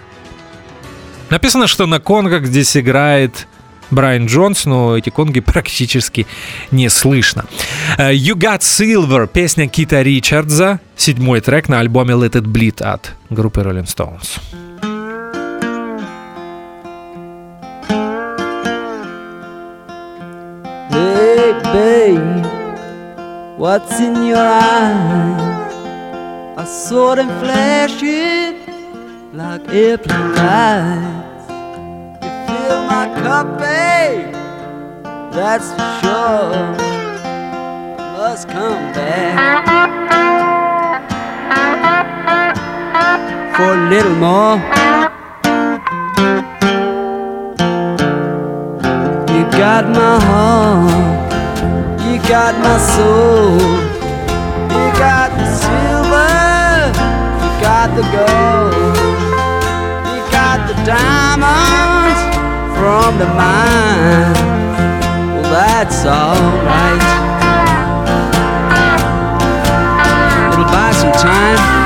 Написано, 1.30 1.66
что 1.66 1.86
на 1.86 2.00
конгах 2.00 2.44
здесь 2.44 2.76
играет 2.76 3.46
Брайан 3.90 4.26
Джонс, 4.26 4.66
но 4.66 4.98
эти 4.98 5.08
конги 5.08 5.40
практически 5.52 6.26
не 6.70 6.90
слышно. 6.90 7.46
Э, 7.96 8.12
You 8.12 8.34
Got 8.34 8.60
Silver, 8.60 9.26
песня 9.26 9.66
Кита 9.66 10.02
Ричардса, 10.02 10.80
седьмой 10.98 11.40
трек 11.40 11.70
на 11.70 11.80
альбоме 11.80 12.12
Let 12.12 12.32
It 12.32 12.42
Bleed 12.44 12.82
от 12.82 13.14
группы 13.30 13.62
Rolling 13.62 13.86
Stones. 13.86 14.38
What's 23.56 24.00
in 24.00 24.24
your 24.24 24.36
eyes? 24.36 25.74
I 26.56 26.64
saw 26.64 27.14
them 27.14 27.28
flashing 27.40 28.60
like 29.32 29.68
airplane 29.68 30.34
lights. 30.34 31.48
You 32.22 32.30
fill 32.46 32.80
my 32.86 33.06
cup, 33.22 33.58
babe, 33.58 34.32
that's 35.32 35.70
for 35.72 35.90
sure. 36.00 36.74
Must 38.14 38.48
come 38.48 38.92
back 38.92 39.64
for 43.56 43.72
a 43.74 43.88
little 43.88 44.16
more. 44.16 44.56
You 49.34 49.42
got 49.50 49.84
my 49.88 50.18
heart, 50.24 51.23
got 52.28 52.54
my 52.58 52.78
soul, 52.78 53.58
you 54.72 54.86
got 54.96 55.30
the 55.36 55.46
silver, 55.62 56.32
you 57.42 57.50
got 57.60 57.88
the 57.94 58.02
gold, 58.16 58.96
you 60.08 60.22
got 60.32 60.58
the 60.68 60.74
diamonds 60.88 62.20
from 62.78 63.18
the 63.18 63.26
mine. 63.26 64.32
Well, 65.34 65.50
that's 65.52 66.06
alright. 66.06 67.02
It'll 70.52 70.64
buy 70.64 70.92
some 70.92 71.12
time. 71.12 71.83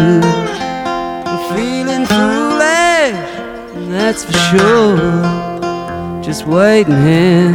I'm 0.00 1.56
feeling 1.56 2.04
foolish, 2.06 3.16
that's 3.90 4.24
for 4.24 4.32
sure. 4.50 6.22
Just 6.22 6.46
waiting 6.46 7.00
here 7.02 7.52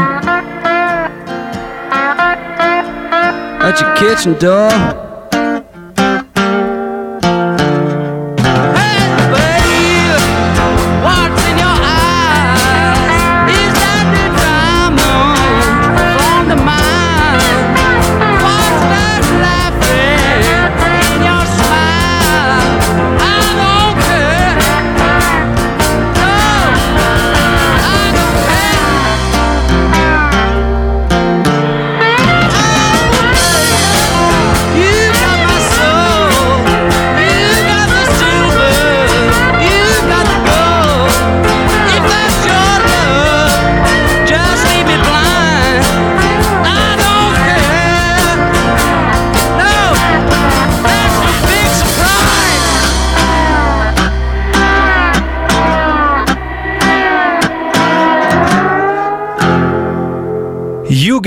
at 3.62 3.80
your 3.80 3.96
kitchen 3.96 4.34
door. 4.40 5.03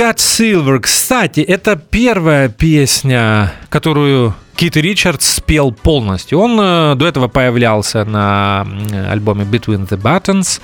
Got 0.06 0.18
Silver. 0.18 0.78
Кстати, 0.78 1.40
это 1.40 1.74
первая 1.74 2.48
песня, 2.48 3.52
которую 3.68 4.36
Кит 4.54 4.76
Ричардс 4.76 5.34
спел 5.34 5.72
полностью. 5.72 6.38
Он 6.38 6.56
э, 6.60 6.94
до 6.94 7.08
этого 7.08 7.26
появлялся 7.26 8.04
на 8.04 8.64
альбоме 9.10 9.42
Between 9.42 9.88
the 9.88 10.00
Buttons, 10.00 10.60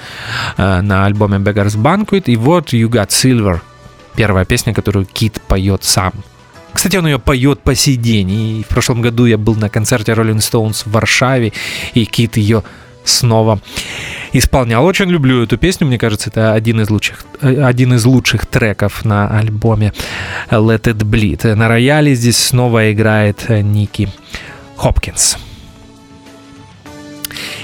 э, 0.57 0.81
на 0.81 1.07
альбоме 1.07 1.39
Beggar's 1.39 1.77
Banquet, 1.77 2.23
и 2.27 2.37
вот 2.37 2.73
You 2.73 2.89
Got 2.89 3.09
Silver. 3.09 3.59
Первая 4.15 4.45
песня, 4.45 4.73
которую 4.73 5.07
Кит 5.07 5.41
поет 5.49 5.83
сам. 5.83 6.13
Кстати, 6.73 6.97
он 6.97 7.07
ее 7.07 7.19
поет 7.19 7.63
по 7.63 7.75
сей 7.75 7.97
день. 7.97 8.31
И 8.31 8.63
в 8.63 8.69
прошлом 8.69 9.03
году 9.03 9.25
я 9.25 9.39
был 9.39 9.57
на 9.57 9.69
концерте 9.69 10.13
Rolling 10.13 10.39
Stones 10.39 10.85
в 10.85 10.93
Варшаве, 10.93 11.53
и 11.95 12.05
Кит 12.05 12.37
ее 12.37 12.63
снова 13.05 13.61
исполнял. 14.33 14.85
Очень 14.85 15.11
люблю 15.11 15.43
эту 15.43 15.59
песню, 15.59 15.87
мне 15.87 15.99
кажется, 15.99 16.31
это 16.31 16.53
один 16.53 16.81
из 16.81 16.91
лучших, 16.91 17.25
э, 17.41 17.63
один 17.63 17.95
из 17.95 18.05
лучших 18.05 18.47
треков 18.47 19.05
на 19.05 19.29
альбоме 19.29 19.93
Let 20.51 20.83
It 20.83 20.99
Bleed. 20.99 21.55
На 21.55 21.69
рояле 21.69 22.15
здесь 22.15 22.39
снова 22.39 22.93
играет 22.93 23.45
э, 23.49 23.61
Ники 23.61 24.09
Хопкинс. 24.77 25.37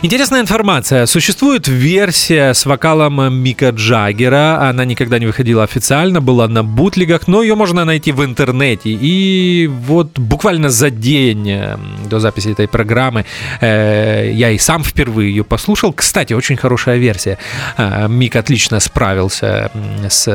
Интересная 0.03 0.41
информация. 0.41 1.07
Существует 1.07 1.69
версия 1.69 2.55
с 2.55 2.67
вокалом 2.67 3.35
Мика 3.35 3.71
Джаггера. 3.71 4.69
Она 4.69 4.85
никогда 4.85 5.19
не 5.19 5.27
выходила 5.27 5.65
официально, 5.65 6.21
была 6.21 6.49
на 6.49 6.63
бутлигах, 6.63 7.27
но 7.29 7.43
ее 7.43 7.55
можно 7.55 7.85
найти 7.85 8.13
в 8.13 8.25
интернете. 8.25 8.91
И 8.91 9.67
вот 9.67 10.19
буквально 10.19 10.69
за 10.69 10.91
день 10.91 11.51
э, 11.51 11.77
до 12.09 12.21
записи 12.21 12.51
этой 12.51 12.69
программы 12.69 13.25
э, 13.61 14.31
я 14.33 14.51
и 14.51 14.59
сам 14.59 14.85
впервые 14.85 15.31
ее 15.31 15.45
послушал. 15.45 15.93
Кстати, 15.93 16.33
очень 16.33 16.57
хорошая 16.57 16.99
версия. 16.99 17.39
Э, 17.77 18.07
Мик 18.09 18.37
отлично 18.37 18.81
справился 18.81 19.71
с 20.09 20.29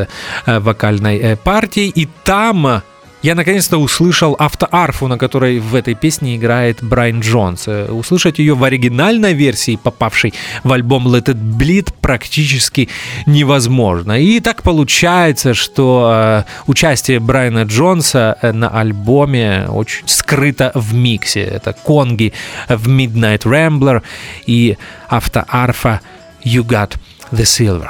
э, 0.46 0.60
вокальной 0.60 1.18
э, 1.18 1.36
партией. 1.38 1.90
И 1.90 2.08
там 2.24 2.84
я 3.24 3.36
наконец-то 3.36 3.78
услышал 3.78 4.36
автоарфу, 4.38 5.08
на 5.08 5.18
которой 5.18 5.60
в 5.60 5.76
этой 5.76 5.96
песне 5.96 6.36
играет 6.36 6.84
Брайан 6.84 7.22
Джонс. 7.22 7.68
Э, 7.68 7.90
Услышать 7.90 8.38
ее 8.38 8.54
в 8.54 8.64
оригинальной 8.66 9.34
версии, 9.34 9.80
попавшей 9.82 10.34
в 10.66 10.72
альбом 10.74 11.08
Let 11.08 11.28
It 11.28 11.42
Bleed, 11.58 11.94
практически 12.02 12.90
невозможно. 13.26 14.20
И 14.20 14.42
так 14.42 14.62
получается, 14.62 15.54
что 15.54 16.44
э, 16.46 16.52
участие 16.68 17.22
Брайана 17.22 17.64
Джонса 17.64 18.38
э, 18.42 18.52
на 18.52 18.68
альбоме 18.68 19.68
очень 19.70 20.06
скрыто 20.06 20.74
в 20.76 20.94
миксе. 20.94 21.44
Это 21.44 21.72
конги 21.72 22.34
в 22.68 22.90
Midnight 22.90 23.44
Rambler 23.44 24.04
и 24.46 24.78
автоарфа 25.08 26.02
You 26.44 26.64
Got 26.64 26.98
the 27.32 27.46
Silver. 27.46 27.90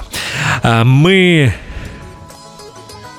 Мы 0.86 1.54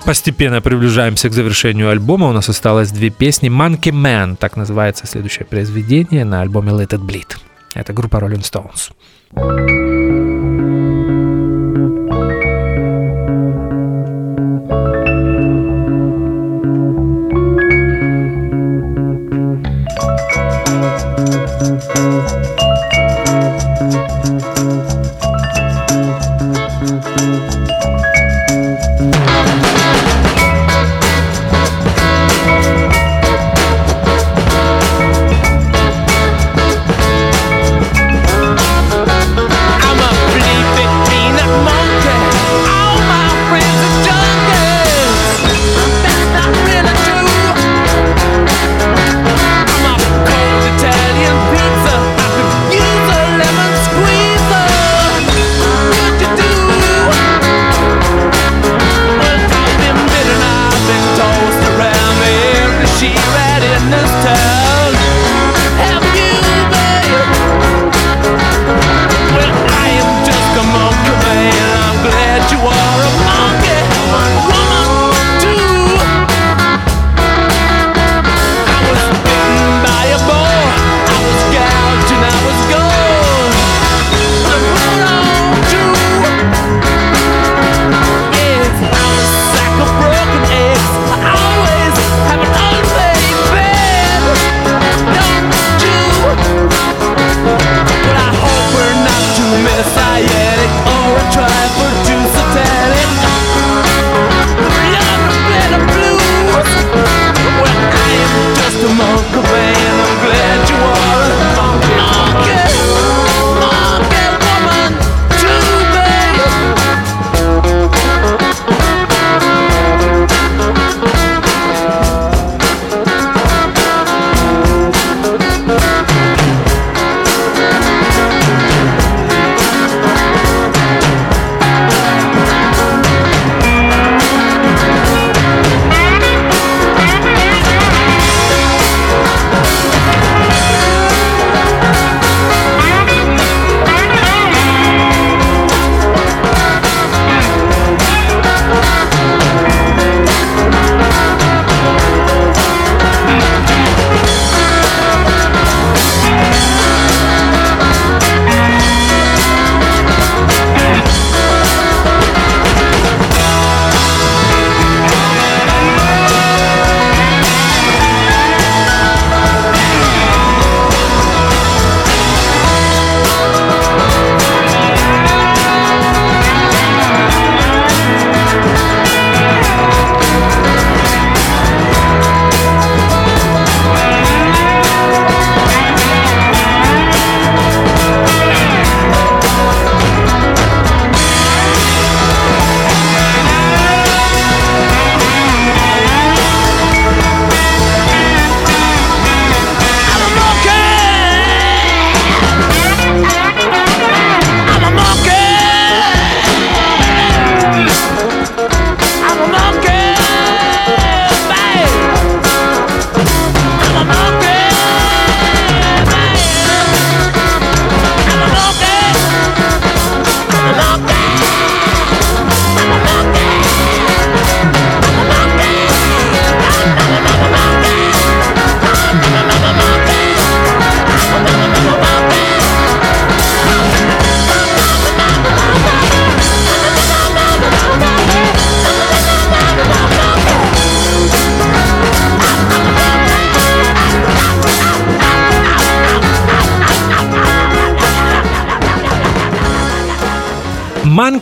Постепенно 0.05 0.61
приближаемся 0.61 1.31
к 1.31 1.33
завершению 1.33 1.89
альбома. 1.89 2.29
У 2.29 2.33
нас 2.33 2.49
осталось 2.51 2.91
две 2.91 3.09
песни. 3.09 3.49
Monkey 3.49 3.91
Man, 3.91 4.37
так 4.37 4.57
называется 4.57 5.07
следующее 5.07 5.47
произведение 5.47 6.25
на 6.27 6.43
альбоме 6.43 6.73
Let 6.73 6.91
It 6.91 7.01
Bleed. 7.01 7.39
Это 7.75 7.95
группа 7.95 8.19
Rolling 8.19 8.43
Stones. 8.43 8.93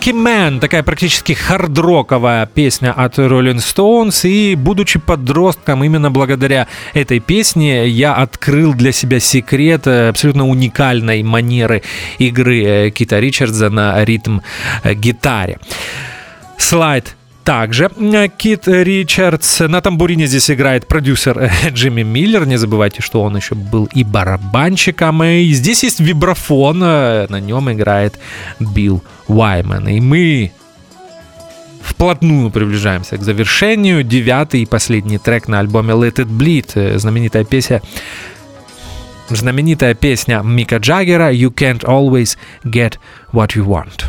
Monkey 0.03 0.15
Man, 0.15 0.59
такая 0.59 0.83
практически 0.83 1.33
хардроковая 1.33 2.47
песня 2.47 2.93
от 2.93 3.21
Rolling 3.21 3.59
Stones, 3.59 4.29
и 4.29 4.57
будучи 4.57 4.99
подростком, 4.99 5.85
именно 5.85 6.11
благодаря 6.11 6.67
этой 6.93 7.21
песне 7.21 7.87
я 7.87 8.13
открыл 8.15 8.75
для 8.75 8.91
себя 8.91 9.21
секрет 9.21 9.87
э, 9.87 10.09
абсолютно 10.09 10.49
уникальной 10.49 11.23
манеры 11.23 11.83
игры 12.19 12.65
э, 12.65 12.91
Кита 12.91 13.21
Ричардса 13.21 13.71
на 13.71 14.05
ритм-гитаре. 14.05 15.59
Э, 15.61 15.65
Слайд 16.59 17.15
также 17.45 17.91
э, 17.97 18.29
Кит 18.29 18.69
Ричардс 18.69 19.61
на 19.61 19.81
тамбурине 19.81 20.27
здесь 20.27 20.51
играет 20.51 20.87
продюсер 20.87 21.39
э, 21.39 21.51
Джимми 21.71 22.03
Миллер. 22.03 22.47
Не 22.47 22.57
забывайте, 22.57 23.03
что 23.03 23.23
он 23.23 23.37
еще 23.37 23.55
был 23.55 23.89
и 23.93 24.05
барабанщиком. 24.05 25.25
И 25.25 25.53
здесь 25.53 25.83
есть 25.83 26.01
вибрафон, 26.01 26.83
э, 26.83 27.27
на 27.29 27.41
нем 27.41 27.71
играет 27.73 28.19
Билл 28.61 29.03
Уайман. 29.27 29.89
И 29.89 30.01
мы 30.01 30.53
вплотную 31.83 32.51
приближаемся 32.51 33.17
к 33.17 33.23
завершению. 33.23 34.05
Девятый 34.05 34.63
и 34.63 34.67
последний 34.67 35.19
трек 35.19 35.49
на 35.49 35.59
альбоме 35.59 35.95
Let 35.95 36.17
It 36.17 36.29
Bleed. 36.29 36.99
Знаменитая 36.99 37.45
песня 37.45 37.83
Знаменитая 39.29 39.95
песня 39.95 40.43
Мика 40.45 40.77
Джаггера 40.77 41.33
«You 41.33 41.53
can't 41.55 41.83
always 41.85 42.37
get 42.65 42.99
what 43.33 43.57
you 43.57 43.65
want». 43.65 44.05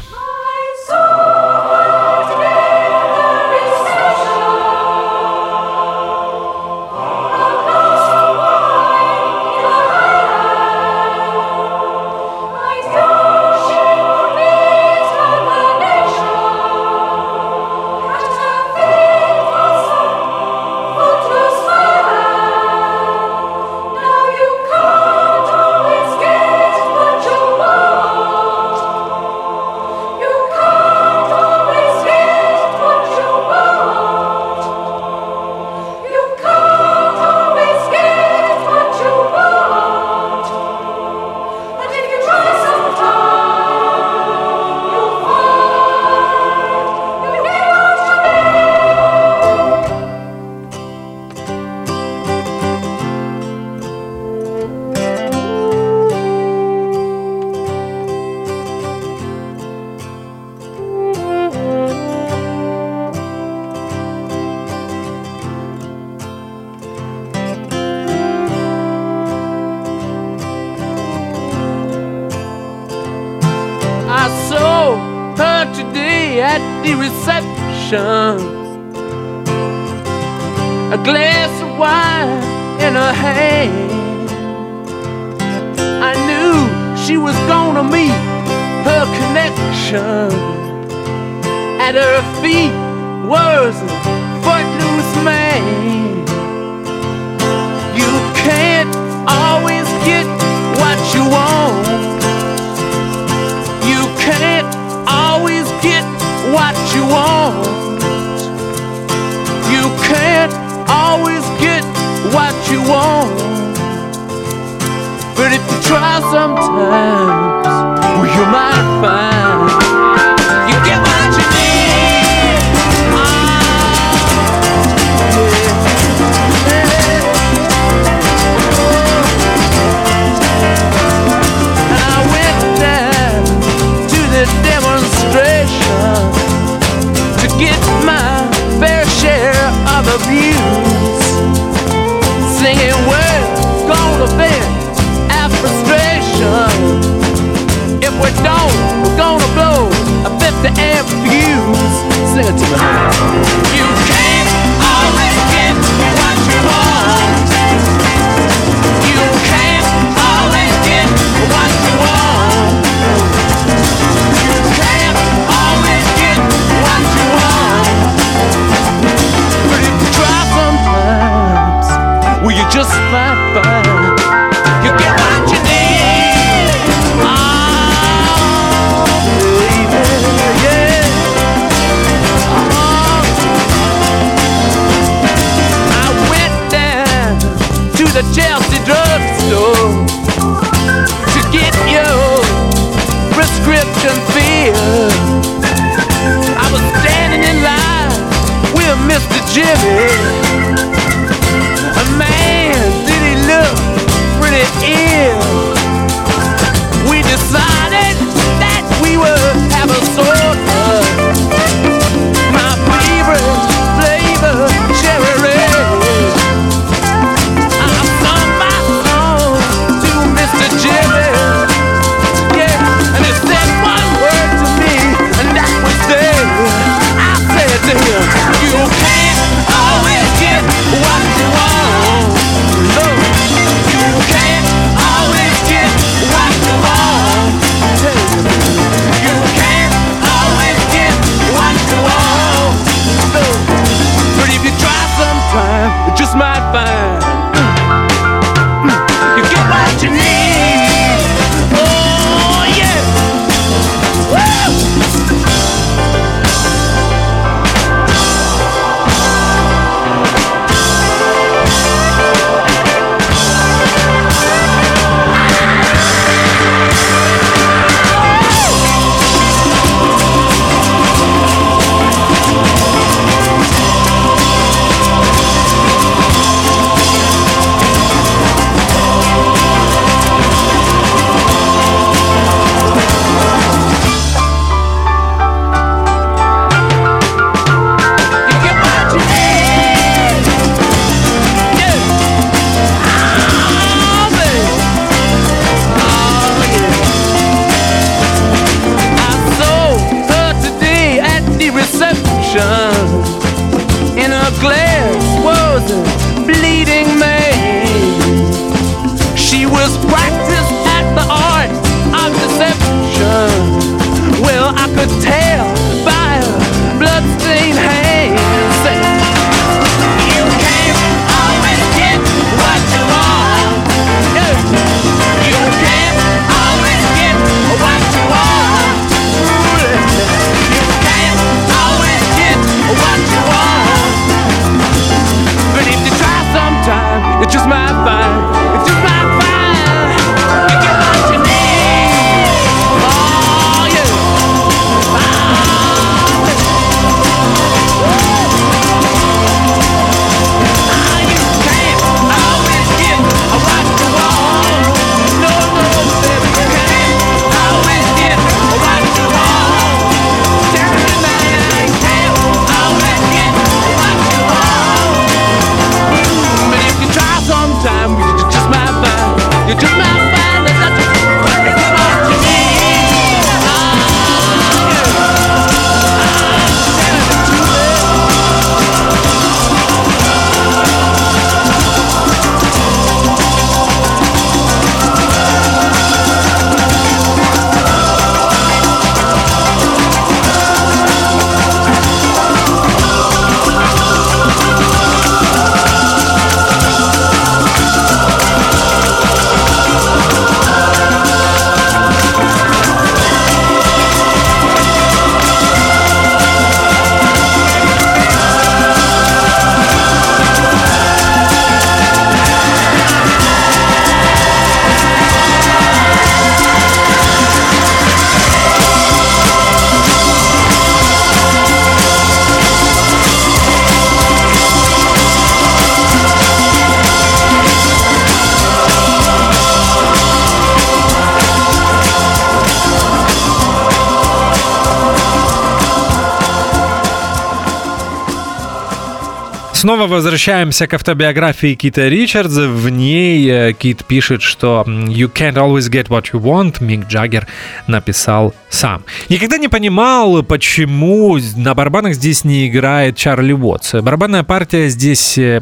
Снова 439.84 440.07
возвращаемся 440.07 440.88
к 440.88 440.93
автобиографии 440.93 441.75
Кита 441.75 442.07
Ричардса. 442.07 442.69
В 442.69 442.88
ней 442.88 443.45
э, 443.51 443.73
Кит 443.73 444.05
пишет, 444.05 444.41
что 444.41 444.86
«You 444.88 445.29
can't 445.29 445.55
always 445.55 445.91
get 445.91 446.07
what 446.07 446.27
you 446.31 446.39
want» 446.39 446.81
Мик 446.81 447.05
Джаггер 447.09 447.47
написал 447.88 448.55
сам. 448.69 449.03
Никогда 449.27 449.57
не 449.57 449.67
понимал, 449.67 450.41
почему 450.41 451.38
на 451.57 451.75
барабанах 451.75 452.13
здесь 452.13 452.45
не 452.45 452.69
играет 452.69 453.17
Чарли 453.17 453.51
Уотс. 453.51 453.95
Барабанная 453.95 454.43
партия 454.43 454.88
здесь 454.88 455.38
э, 455.38 455.59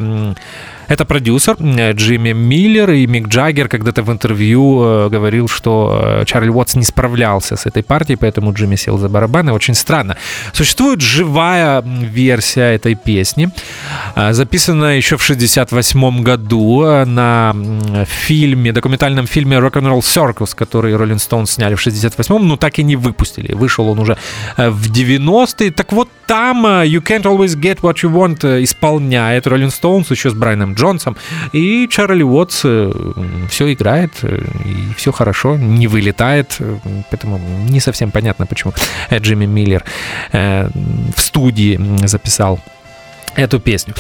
это 0.92 1.06
продюсер 1.06 1.56
э, 1.60 1.94
Джимми 1.94 2.34
Миллер 2.34 2.92
и 2.92 3.08
Мик 3.08 3.28
Джаггер 3.28 3.70
когда-то 3.70 4.04
в 4.04 4.12
интервью 4.12 4.84
э, 4.84 5.10
говорил, 5.10 5.48
что 5.48 6.20
э, 6.22 6.26
Чарли 6.26 6.50
Уотс 6.50 6.76
не 6.76 6.84
справлялся 6.84 7.56
с 7.56 7.66
этой 7.66 7.82
партией, 7.82 8.18
поэтому 8.18 8.52
Джимми 8.52 8.76
сел 8.76 8.98
за 8.98 9.08
барабаны. 9.08 9.54
Очень 9.54 9.74
странно. 9.74 10.18
Существует 10.54 11.02
живая 11.02 11.82
версия 11.82 12.76
этой 12.76 12.96
песни, 12.96 13.50
записанная 14.32 14.98
еще 14.98 15.16
в 15.16 15.24
68 15.24 16.24
году 16.24 17.06
на 17.06 17.56
фильме, 18.06 18.74
документальном 18.74 19.28
фильме 19.28 19.58
Rock'n'Roll 19.58 20.02
Circus, 20.02 20.56
который 20.56 20.94
Rolling 20.94 21.20
Stones 21.20 21.46
сняли 21.46 21.76
в 21.76 21.88
68-м, 21.88 22.48
но 22.48 22.58
так 22.58 22.80
и 22.80 22.84
не 22.84 22.98
выпустили. 22.98 23.54
Вышел 23.54 23.88
он 23.88 24.00
уже 24.00 24.18
в 24.58 24.92
90-е. 24.92 25.72
Так 25.72 25.94
вот 25.94 26.10
там 26.28 26.66
You 26.66 27.02
Can't 27.02 27.24
Always 27.24 27.56
Get 27.56 27.80
What 27.82 28.04
You 28.04 28.12
Want 28.12 28.64
исполняет 28.64 29.48
Rolling 29.48 29.72
Stones 29.72 30.08
еще 30.10 30.30
с 30.30 30.34
Брайаном. 30.34 30.76
И 31.54 31.88
Чарли 31.88 32.24
Уотс 32.24 32.62
э, 32.66 32.92
все 33.50 33.74
играет, 33.74 34.12
э, 34.24 34.44
и 34.66 34.94
все 34.96 35.12
хорошо, 35.12 35.58
не 35.58 35.88
вылетает. 35.88 36.56
Э, 36.60 36.78
поэтому 37.10 37.40
не 37.70 37.80
совсем 37.80 38.12
понятно, 38.12 38.46
почему 38.46 38.74
Джимми 39.12 39.46
Миллер 39.46 39.84
в 40.32 41.22
студии 41.22 41.80
записал 42.08 42.60
эту 43.36 43.60
песню. 43.60 43.94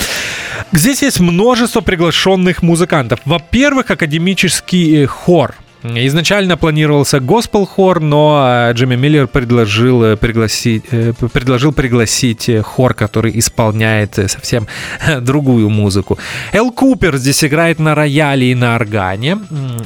Здесь 0.71 1.01
есть 1.01 1.19
множество 1.19 1.81
приглашенных 1.81 2.63
музыкантов. 2.63 3.19
Во-первых, 3.25 3.91
академический 3.91 5.05
хор– 5.05 5.55
Изначально 5.83 6.57
планировался 6.57 7.19
госпел 7.19 7.65
хор, 7.65 8.01
но 8.01 8.69
э, 8.69 8.73
Джимми 8.73 8.95
Миллер 8.95 9.27
предложил 9.27 10.03
э, 10.03 10.15
пригласить, 10.15 10.83
э, 10.91 11.13
предложил 11.33 11.71
пригласить 11.71 12.49
хор, 12.63 12.93
который 12.93 13.37
исполняет 13.39 14.13
совсем 14.13 14.67
другую 15.21 15.69
музыку. 15.69 16.19
Эл 16.53 16.71
Купер 16.71 17.17
здесь 17.17 17.43
играет 17.43 17.79
на 17.79 17.95
рояле 17.95 18.51
и 18.51 18.55
на 18.55 18.75
органе. 18.75 19.39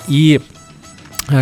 И 0.07 0.41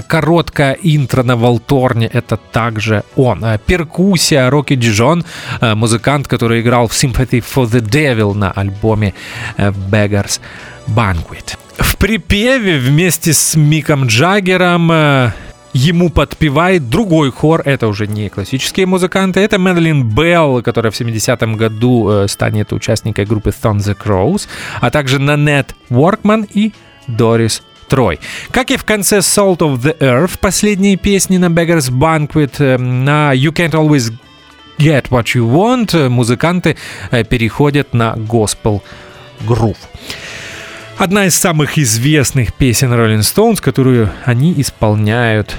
Короткая 0.07 0.77
интро 0.81 1.23
на 1.23 1.35
Волторне— 1.35 2.07
это 2.13 2.37
также 2.37 3.03
он. 3.17 3.43
Перкуссия 3.65 4.49
Рокки 4.49 4.75
Джон, 4.75 5.25
музыкант, 5.59 6.29
который 6.29 6.61
играл 6.61 6.87
в 6.87 6.93
Sympathy 6.93 7.43
for 7.43 7.65
the 7.65 7.81
Devil 7.81 8.33
на 8.33 8.49
альбоме 8.51 9.13
Beggars 9.57 10.39
Banquet. 10.87 11.57
В 11.77 11.97
припеве 11.97 12.77
вместе 12.77 13.33
с 13.33 13.55
Миком 13.55 14.05
Джаггером 14.05 14.91
э, 14.91 15.31
ему 15.73 16.09
подпевает 16.09 16.89
другой 16.89 17.31
хор, 17.31 17.61
это 17.65 17.87
уже 17.87 18.05
не 18.07 18.29
классические 18.29 18.85
музыканты, 18.85 19.39
это 19.39 19.57
Мэдалин 19.57 20.09
Белл, 20.09 20.61
которая 20.61 20.91
в 20.91 20.99
70-м 20.99 21.57
году 21.57 22.09
э, 22.09 22.27
станет 22.27 22.73
участникой 22.73 23.25
группы 23.25 23.49
Thon 23.49 23.77
the 23.77 23.97
Crows, 23.97 24.47
а 24.81 24.91
также 24.91 25.19
Нанет 25.19 25.75
Уоркман 25.89 26.47
и 26.53 26.73
Дорис 27.07 27.63
Трой. 27.87 28.19
Как 28.51 28.69
и 28.69 28.77
в 28.77 28.83
конце 28.83 29.17
Salt 29.19 29.59
of 29.59 29.81
the 29.81 29.97
Earth, 29.97 30.37
последней 30.39 30.95
песни 30.95 31.37
на 31.37 31.47
Beggars 31.47 31.89
Banquet, 31.91 32.53
э, 32.59 32.77
на 32.77 33.33
You 33.33 33.51
Can't 33.51 33.71
Always 33.71 34.13
Get 34.77 35.09
What 35.09 35.25
You 35.35 35.49
Want, 35.49 36.09
музыканты 36.09 36.77
переходят 37.29 37.93
на 37.93 38.13
Gospel 38.13 38.81
Groove. 39.47 39.77
Одна 40.97 41.25
из 41.25 41.35
самых 41.35 41.77
известных 41.77 42.53
песен 42.53 42.93
Rolling 42.93 43.21
Stones, 43.21 43.59
которую 43.59 44.11
они 44.25 44.53
исполняют 44.57 45.55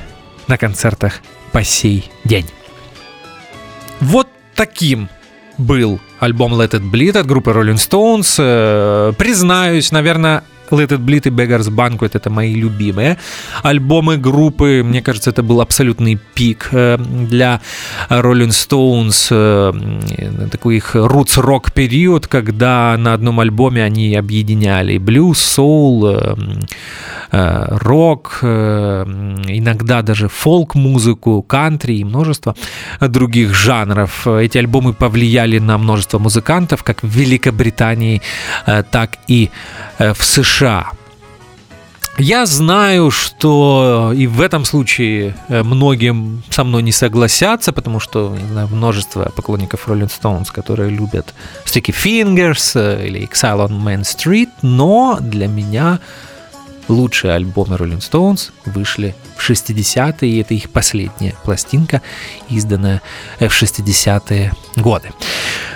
на 0.46 0.56
концертах 0.56 1.20
по 1.52 1.64
сей 1.64 2.10
день. 2.24 2.46
Вот 4.00 4.28
таким 4.54 5.08
был 5.58 6.00
альбом 6.20 6.54
Let 6.54 6.70
It 6.70 6.90
Bleed 6.90 7.18
от 7.18 7.26
группы 7.26 7.50
Rolling 7.50 7.74
Stones. 7.74 8.36
Э, 8.38 9.12
признаюсь, 9.18 9.90
наверное, 9.92 10.44
Let 10.70 10.88
It 10.88 10.98
Bleed 10.98 11.28
и 11.28 11.30
Beggars 11.30 11.70
Banquet— 11.70 12.10
это 12.14 12.30
мои 12.30 12.54
любимые 12.54 13.18
альбомы 13.62 14.16
группы. 14.16 14.82
Мне 14.84 15.02
кажется, 15.02 15.30
это 15.30 15.42
был 15.42 15.60
абсолютный 15.60 16.18
пик 16.34 16.68
э, 16.72 16.96
для 16.98 17.60
Rolling 18.08 18.48
Stones, 18.48 19.28
э, 19.30 20.48
такой 20.50 20.76
их 20.76 20.96
roots-рок 20.96 21.72
период, 21.72 22.26
когда 22.26 22.96
на 22.98 23.14
одном 23.14 23.40
альбоме 23.40 23.84
они 23.84 24.14
объединяли 24.14 24.98
блюз, 24.98 25.38
соул, 25.38 26.06
э, 26.06 26.34
рок, 27.30 28.38
иногда 28.42 30.02
даже 30.02 30.28
фолк-музыку, 30.28 31.42
кантри 31.42 31.94
и 31.94 32.04
множество 32.04 32.54
других 33.00 33.54
жанров. 33.54 34.26
Эти 34.26 34.58
альбомы 34.58 34.92
повлияли 34.92 35.58
на 35.58 35.78
множество 35.78 36.18
музыкантов, 36.18 36.84
как 36.84 37.02
в 37.02 37.08
Великобритании, 37.08 38.22
так 38.90 39.18
и 39.26 39.50
в 39.98 40.22
США 40.22 40.53
США. 40.54 40.92
Я 42.16 42.46
знаю, 42.46 43.10
что 43.10 44.12
и 44.16 44.28
в 44.28 44.40
этом 44.40 44.64
случае 44.64 45.34
э, 45.48 45.64
многим 45.64 46.44
со 46.50 46.62
мной 46.62 46.82
не 46.84 46.92
согласятся, 46.92 47.72
потому 47.72 47.98
что 47.98 48.36
не 48.40 48.48
знаю, 48.52 48.68
множество 48.68 49.32
поклонников 49.34 49.88
Rolling 49.88 50.10
Stones, 50.10 50.52
которые 50.52 50.90
любят 50.90 51.34
Sticky 51.64 51.92
Fingers 51.92 52.72
э, 52.76 53.06
или 53.08 53.28
Exile 53.28 53.66
on 53.66 53.82
Main 53.82 54.02
Street, 54.02 54.48
но 54.62 55.18
для 55.20 55.48
меня 55.48 55.98
лучшие 56.86 57.34
альбомы 57.34 57.74
Rolling 57.74 57.98
Stones 57.98 58.52
вышли 58.64 59.16
в 59.36 59.50
60-е, 59.50 60.30
и 60.30 60.40
это 60.40 60.54
их 60.54 60.70
последняя 60.70 61.34
пластинка, 61.42 62.00
изданная 62.48 63.02
в 63.40 63.42
60-е 63.46 64.52
годы. 64.76 65.10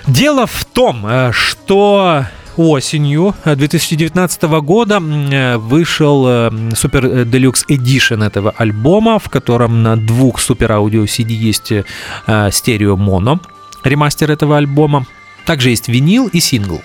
Дело 0.06 0.46
в 0.46 0.64
том, 0.66 1.04
э, 1.04 1.32
что 1.32 2.26
осенью 2.58 3.34
2019 3.44 4.42
э, 4.42 4.60
года 4.60 5.00
э, 5.00 5.56
вышел 5.56 6.26
э, 6.26 6.50
супер 6.74 7.24
делюкс 7.24 7.64
эдишн 7.68 8.22
этого 8.22 8.52
альбома, 8.56 9.18
в 9.18 9.30
котором 9.30 9.82
на 9.82 9.96
двух 9.96 10.40
супер 10.40 10.72
аудио 10.72 11.04
CD 11.04 11.30
есть 11.30 11.72
стерео 12.50 12.96
моно, 12.96 13.40
ремастер 13.84 14.30
этого 14.30 14.58
альбома. 14.58 15.06
Также 15.46 15.70
есть 15.70 15.88
винил 15.88 16.26
и 16.26 16.40
сингл. 16.40 16.82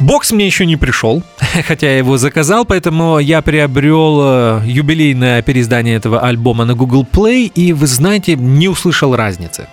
Бокс 0.00 0.32
мне 0.32 0.46
еще 0.46 0.66
не 0.66 0.76
пришел, 0.76 1.22
хотя 1.66 1.86
я 1.88 1.98
его 1.98 2.18
заказал, 2.18 2.64
поэтому 2.64 3.18
я 3.18 3.42
приобрел 3.42 4.60
юбилейное 4.62 5.42
переиздание 5.42 5.96
этого 5.96 6.20
альбома 6.20 6.64
на 6.64 6.74
Google 6.74 7.06
Play, 7.10 7.50
и 7.52 7.72
вы 7.72 7.86
знаете, 7.86 8.34
не 8.34 8.68
услышал 8.68 9.16
разницы 9.16 9.68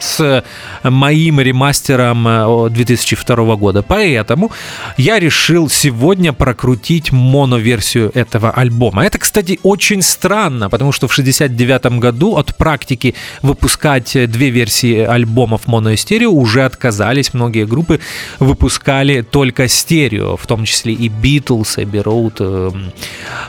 с 0.00 0.44
моим 0.82 1.40
ремастером 1.40 2.72
2002 2.72 3.36
э, 3.36 3.56
года. 3.56 3.82
Поэтому 3.82 4.50
я 4.96 5.18
решил 5.18 5.68
сегодня 5.68 6.32
прокрутить 6.32 7.12
моноверсию 7.12 8.10
этого 8.14 8.50
альбома. 8.50 9.04
Это, 9.04 9.18
кстати, 9.18 9.58
очень 9.62 10.02
странно, 10.02 10.68
потому 10.70 10.92
что 10.92 11.08
в 11.08 11.14
69 11.14 11.98
году 11.98 12.36
от 12.36 12.56
практики 12.56 13.14
выпускать 13.42 14.12
две 14.30 14.50
версии 14.50 14.98
альбомов 14.98 15.66
моно 15.66 15.90
и 15.90 15.96
стерео 15.96 16.32
уже 16.32 16.64
отказались. 16.64 17.34
Многие 17.34 17.66
группы 17.66 18.00
выпускали 18.38 19.22
только 19.22 19.68
стерео, 19.68 20.36
в 20.36 20.46
том 20.46 20.64
числе 20.64 20.92
и 20.92 21.08
Beatles, 21.08 21.76
Abbey 21.78 22.02
Road, 22.02 22.34
э, 22.40 22.70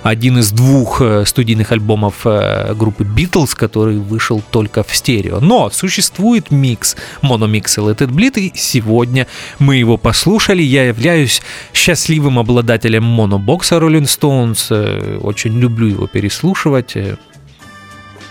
один 0.04 0.40
из 0.40 0.52
двух 0.52 1.02
э, 1.02 1.26
студийных 1.26 1.72
альбомов 1.72 2.26
группы 2.26 3.04
Beatles, 3.04 3.56
который 3.56 3.98
вышел 3.98 4.42
только 4.52 4.84
в 4.84 4.96
стерео. 4.96 5.40
Но 5.40 5.70
существует 5.70 6.35
существует 6.36 6.52
микс, 6.52 6.96
мономикс 7.22 7.78
Let 7.78 7.98
It 7.98 8.10
Bleed, 8.10 8.40
и 8.40 8.52
сегодня 8.56 9.28
мы 9.60 9.78
его 9.78 9.98
послушали. 9.98 10.62
Я 10.62 10.88
являюсь 10.88 11.42
счастливым 11.74 12.40
обладателем 12.40 13.04
монобокса 13.04 13.76
Rolling 13.76 14.06
Stones, 14.06 14.68
э, 14.70 15.18
очень 15.18 15.58
люблю 15.60 15.88
его 15.88 16.08
переслушивать, 16.08 16.96
э, 16.96 17.18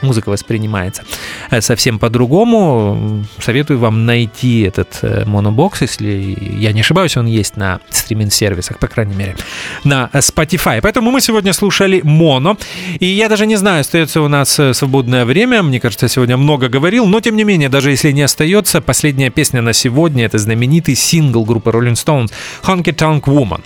музыка 0.05 0.28
воспринимается 0.28 1.02
э, 1.50 1.61
совсем 1.61 1.98
по-другому. 1.98 3.24
Советую 3.40 3.78
вам 3.78 4.07
найти 4.07 4.62
этот 4.62 4.98
э, 5.02 5.24
монобокс, 5.26 5.82
если 5.82 6.36
я 6.59 6.72
не 6.72 6.80
ошибаюсь, 6.80 7.16
он 7.16 7.26
есть 7.26 7.57
на 7.57 7.80
стриминг-сервисах, 7.90 8.78
по 8.78 8.86
крайней 8.86 9.14
мере, 9.14 9.36
на 9.84 10.11
Spotify. 10.12 10.80
Поэтому 10.82 11.11
мы 11.11 11.20
сегодня 11.20 11.52
слушали 11.52 12.00
моно, 12.05 12.57
и 13.00 13.07
я 13.07 13.28
даже 13.28 13.46
не 13.46 13.57
знаю, 13.57 13.80
остается 13.80 14.20
у 14.20 14.28
нас 14.28 14.59
э, 14.59 14.74
свободное 14.74 15.24
время, 15.24 15.62
мне 15.62 15.80
кажется, 15.80 16.07
я 16.07 16.09
сегодня 16.09 16.36
много 16.36 16.68
говорил, 16.68 17.07
но 17.07 17.20
тем 17.20 17.36
не 17.36 17.44
менее, 17.44 17.68
даже 17.68 17.90
если 17.90 18.12
не 18.12 18.22
остается, 18.22 18.80
последняя 18.80 19.30
песня 19.30 19.62
на 19.62 19.72
сегодня— 19.72 20.24
это 20.26 20.38
знаменитый 20.38 20.94
сингл 20.94 21.44
группы 21.44 21.70
Rolling 21.70 21.94
Stones 21.94 22.32
«Honky 22.62 22.94
Tonk 22.94 23.22
Woman». 23.22 23.62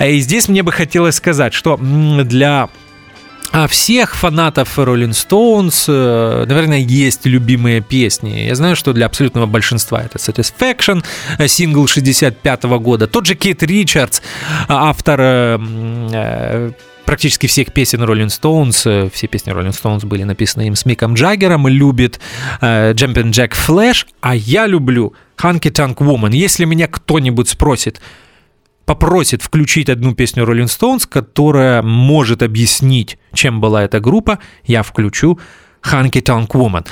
И 0.00 0.20
здесь 0.20 0.48
мне 0.48 0.62
бы 0.62 0.72
хотелось 0.72 1.16
сказать, 1.16 1.54
что 1.54 1.76
для 1.76 2.68
А 3.58 3.66
всех 3.68 4.16
фанатов 4.16 4.78
Rolling 4.78 5.12
Stones, 5.12 5.86
э, 5.88 6.44
наверное, 6.46 6.76
есть 6.76 7.24
любимые 7.24 7.80
песни. 7.80 8.44
Я 8.48 8.54
знаю, 8.54 8.76
что 8.76 8.92
для 8.92 9.06
абсолютного 9.06 9.46
большинства 9.46 10.02
это 10.02 10.18
Satisfaction, 10.18 11.02
э, 11.38 11.48
сингл 11.48 11.86
65 11.86 12.78
года. 12.78 13.06
Тот 13.06 13.24
же 13.24 13.34
Кит 13.34 13.62
Ричардс, 13.62 14.20
автор 14.68 15.20
э, 15.22 15.58
э, 16.12 16.70
практически 17.06 17.46
всех 17.46 17.72
песен 17.72 18.02
Rolling 18.02 18.26
Stones, 18.26 19.10
все 19.14 19.26
песни 19.26 19.54
Rolling 19.54 19.72
Stones 19.72 20.04
были 20.04 20.24
написаны 20.24 20.66
им 20.66 20.76
с 20.76 20.84
Миком 20.84 21.14
Джаггером, 21.14 21.66
любит 21.66 22.20
э, 22.60 22.92
Jumpin' 22.92 23.30
Jack 23.30 23.52
Flash, 23.52 24.04
а 24.20 24.36
я 24.36 24.66
люблю 24.66 25.14
Hunky 25.38 25.72
Tonk 25.72 25.96
Woman. 25.96 26.36
Если 26.36 26.66
меня 26.66 26.88
кто-нибудь 26.88 27.48
спросит, 27.48 28.02
попросит 28.86 29.42
включить 29.42 29.90
одну 29.90 30.14
песню 30.14 30.44
Rolling 30.44 30.66
Stones, 30.66 31.06
которая 31.06 31.82
может 31.82 32.42
объяснить, 32.42 33.18
чем 33.34 33.60
была 33.60 33.82
эта 33.82 34.00
группа, 34.00 34.38
я 34.64 34.82
включу 34.82 35.38
Hunky 35.82 36.22
Tonk 36.22 36.48
Woman. 36.48 36.86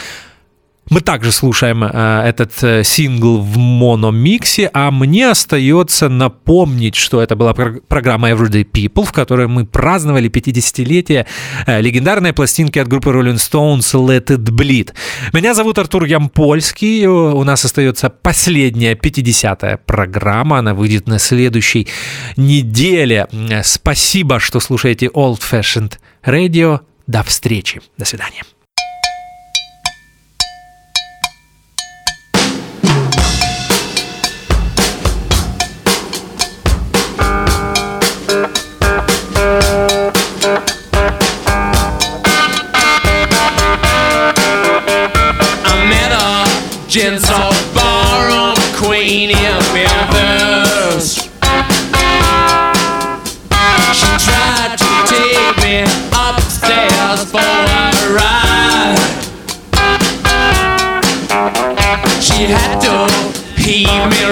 Мы 0.90 1.00
также 1.00 1.32
слушаем 1.32 1.82
э, 1.82 2.22
этот 2.28 2.52
э, 2.62 2.84
сингл 2.84 3.40
в 3.40 3.56
мономиксе, 3.56 4.70
а 4.74 4.90
мне 4.90 5.30
остается 5.30 6.08
напомнить, 6.10 6.94
что 6.94 7.22
это 7.22 7.36
была 7.36 7.54
про- 7.54 7.80
программа 7.88 8.30
Everyday 8.30 8.64
People, 8.70 9.04
в 9.06 9.12
которой 9.12 9.46
мы 9.48 9.64
праздновали 9.64 10.28
50-летие 10.28 11.26
э, 11.66 11.80
легендарной 11.80 12.32
пластинки 12.34 12.78
от 12.78 12.88
группы 12.88 13.10
Rolling 13.10 13.36
Stones 13.36 13.94
Let 13.94 14.26
It 14.26 14.44
Bleed. 14.44 14.92
Меня 15.32 15.54
зовут 15.54 15.78
Артур 15.78 16.04
Ямпольский, 16.04 17.06
у 17.06 17.42
нас 17.44 17.64
остается 17.64 18.10
последняя 18.10 18.94
50-я 18.94 19.78
программа, 19.78 20.58
она 20.58 20.74
выйдет 20.74 21.08
на 21.08 21.18
следующей 21.18 21.88
неделе. 22.36 23.26
Спасибо, 23.62 24.38
что 24.38 24.60
слушаете 24.60 25.06
Old 25.06 25.40
Fashioned 25.40 25.94
Radio. 26.26 26.80
До 27.06 27.22
встречи. 27.22 27.80
До 27.98 28.04
свидания. 28.04 28.42
She 62.34 62.46
had 62.46 62.80
to. 62.80 63.34
Heave 63.62 64.23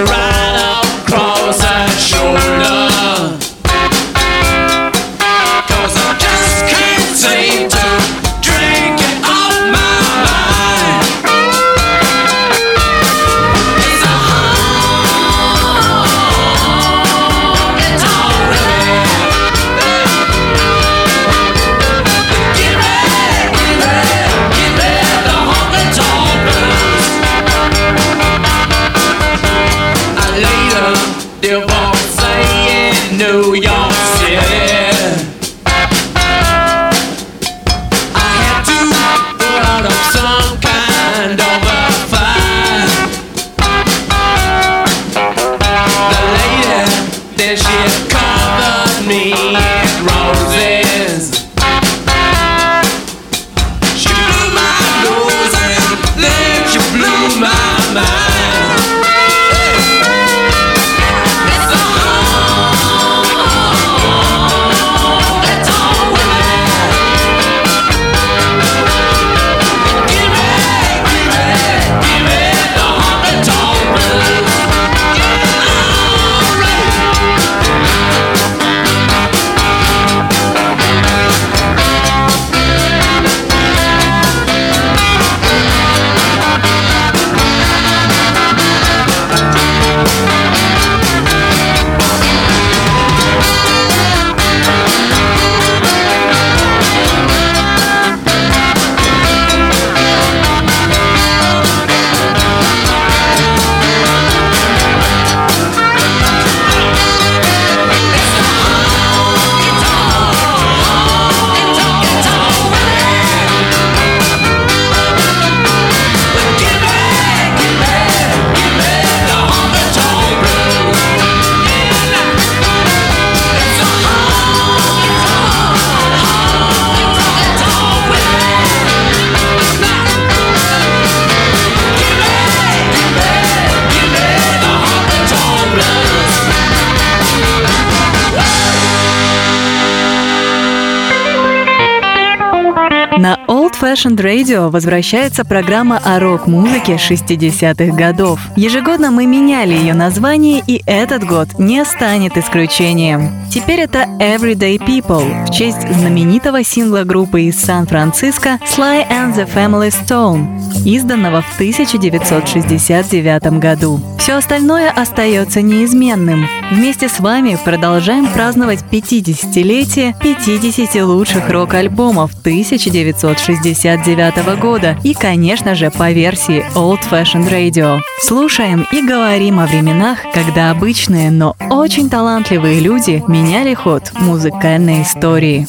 Fashioned 144.03 144.17
Radio 144.17 144.69
возвращается 144.69 145.45
программа 145.45 145.97
о 145.97 146.19
рок-музыке 146.19 146.95
60-х 146.95 147.95
годов. 147.95 148.39
Ежегодно 148.57 149.11
мы 149.11 149.25
меняли 149.25 149.73
ее 149.73 149.93
название, 149.93 150.61
и 150.65 150.81
этот 150.85 151.23
год 151.23 151.57
не 151.57 151.85
станет 151.85 152.37
исключением. 152.37 153.31
Теперь 153.49 153.79
это 153.79 153.99
Everyday 154.19 154.77
People 154.77 155.45
в 155.45 155.51
честь 155.51 155.87
знаменитого 155.87 156.63
сингла 156.63 157.03
группы 157.03 157.43
из 157.43 157.61
Сан-Франциско 157.61 158.59
Sly 158.65 159.07
and 159.09 159.35
the 159.35 159.47
Family 159.47 159.89
Stone, 159.89 160.62
изданного 160.85 161.41
в 161.41 161.53
1969 161.55 163.59
году. 163.59 163.99
Все 164.17 164.35
остальное 164.35 164.89
остается 164.89 165.61
неизменным. 165.61 166.47
Вместе 166.71 167.09
с 167.09 167.19
вами 167.19 167.57
продолжаем 167.63 168.27
праздновать 168.27 168.83
50-летие 168.89 170.15
50 170.21 170.95
лучших 171.03 171.49
рок-альбомов 171.49 172.31
1969 172.39 174.59
года 174.59 174.97
и, 175.03 175.13
конечно 175.13 175.75
же, 175.75 175.91
по 175.91 176.11
версии 176.11 176.65
Old 176.75 177.01
Fashioned 177.09 177.51
Radio. 177.51 177.99
Слушаем 178.21 178.87
и 178.91 179.01
говорим 179.01 179.59
о 179.59 179.67
временах, 179.67 180.19
когда 180.33 180.71
обычные, 180.71 181.31
но 181.31 181.55
очень 181.69 182.09
талантливые 182.09 182.79
люди 182.79 183.21
меняли 183.27 183.73
ход 183.73 184.11
музыкальной 184.19 185.03
истории. 185.03 185.67